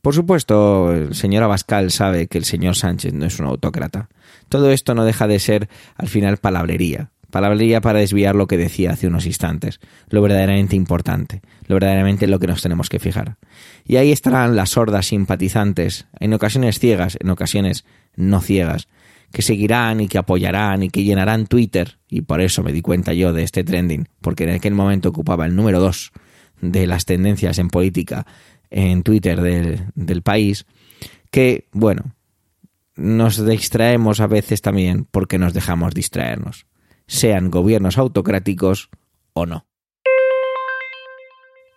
Por 0.00 0.14
supuesto, 0.14 0.92
el 0.92 1.16
señor 1.16 1.42
Abascal 1.42 1.90
sabe 1.90 2.28
que 2.28 2.38
el 2.38 2.44
señor 2.44 2.76
Sánchez 2.76 3.14
no 3.14 3.26
es 3.26 3.40
un 3.40 3.46
autócrata. 3.46 4.10
Todo 4.48 4.70
esto 4.70 4.94
no 4.94 5.04
deja 5.04 5.26
de 5.26 5.40
ser 5.40 5.68
al 5.96 6.06
final 6.06 6.36
palabrería 6.36 7.10
palabrería 7.34 7.80
para 7.80 7.98
desviar 7.98 8.36
lo 8.36 8.46
que 8.46 8.56
decía 8.56 8.92
hace 8.92 9.08
unos 9.08 9.26
instantes, 9.26 9.80
lo 10.08 10.22
verdaderamente 10.22 10.76
importante, 10.76 11.42
lo 11.66 11.74
verdaderamente 11.74 12.28
lo 12.28 12.38
que 12.38 12.46
nos 12.46 12.62
tenemos 12.62 12.88
que 12.88 13.00
fijar. 13.00 13.38
Y 13.84 13.96
ahí 13.96 14.12
estarán 14.12 14.54
las 14.54 14.70
sordas 14.70 15.06
simpatizantes, 15.06 16.06
en 16.20 16.32
ocasiones 16.32 16.78
ciegas, 16.78 17.18
en 17.20 17.30
ocasiones 17.30 17.84
no 18.14 18.40
ciegas, 18.40 18.86
que 19.32 19.42
seguirán 19.42 20.00
y 20.00 20.06
que 20.06 20.18
apoyarán 20.18 20.84
y 20.84 20.90
que 20.90 21.02
llenarán 21.02 21.48
Twitter, 21.48 21.98
y 22.08 22.20
por 22.20 22.40
eso 22.40 22.62
me 22.62 22.70
di 22.70 22.82
cuenta 22.82 23.12
yo 23.14 23.32
de 23.32 23.42
este 23.42 23.64
trending, 23.64 24.06
porque 24.20 24.44
en 24.44 24.50
aquel 24.50 24.74
momento 24.74 25.08
ocupaba 25.08 25.44
el 25.44 25.56
número 25.56 25.80
dos 25.80 26.12
de 26.60 26.86
las 26.86 27.04
tendencias 27.04 27.58
en 27.58 27.66
política 27.66 28.28
en 28.70 29.02
Twitter 29.02 29.40
del, 29.40 29.86
del 29.96 30.22
país, 30.22 30.66
que, 31.32 31.66
bueno, 31.72 32.14
nos 32.94 33.44
distraemos 33.44 34.20
a 34.20 34.28
veces 34.28 34.62
también 34.62 35.04
porque 35.10 35.36
nos 35.36 35.52
dejamos 35.52 35.94
distraernos 35.94 36.66
sean 37.06 37.50
gobiernos 37.50 37.98
autocráticos 37.98 38.90
o 39.32 39.46
no. 39.46 39.66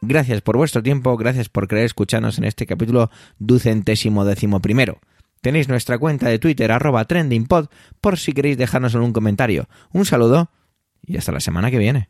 Gracias 0.01 0.41
por 0.41 0.57
vuestro 0.57 0.83
tiempo, 0.83 1.17
gracias 1.17 1.49
por 1.49 1.67
querer 1.67 1.85
escucharnos 1.85 2.37
en 2.37 2.43
este 2.43 2.65
capítulo 2.65 3.09
ducentésimo 3.39 4.25
décimo 4.25 4.61
primero. 4.61 4.99
Tenéis 5.41 5.69
nuestra 5.69 5.97
cuenta 5.97 6.29
de 6.29 6.39
Twitter 6.39 6.71
arroba 6.71 7.05
trendingpod 7.05 7.67
por 8.01 8.17
si 8.17 8.33
queréis 8.33 8.57
dejarnos 8.57 8.95
algún 8.95 9.13
comentario. 9.13 9.67
Un 9.91 10.05
saludo 10.05 10.51
y 11.05 11.17
hasta 11.17 11.31
la 11.31 11.39
semana 11.39 11.71
que 11.71 11.77
viene. 11.77 12.09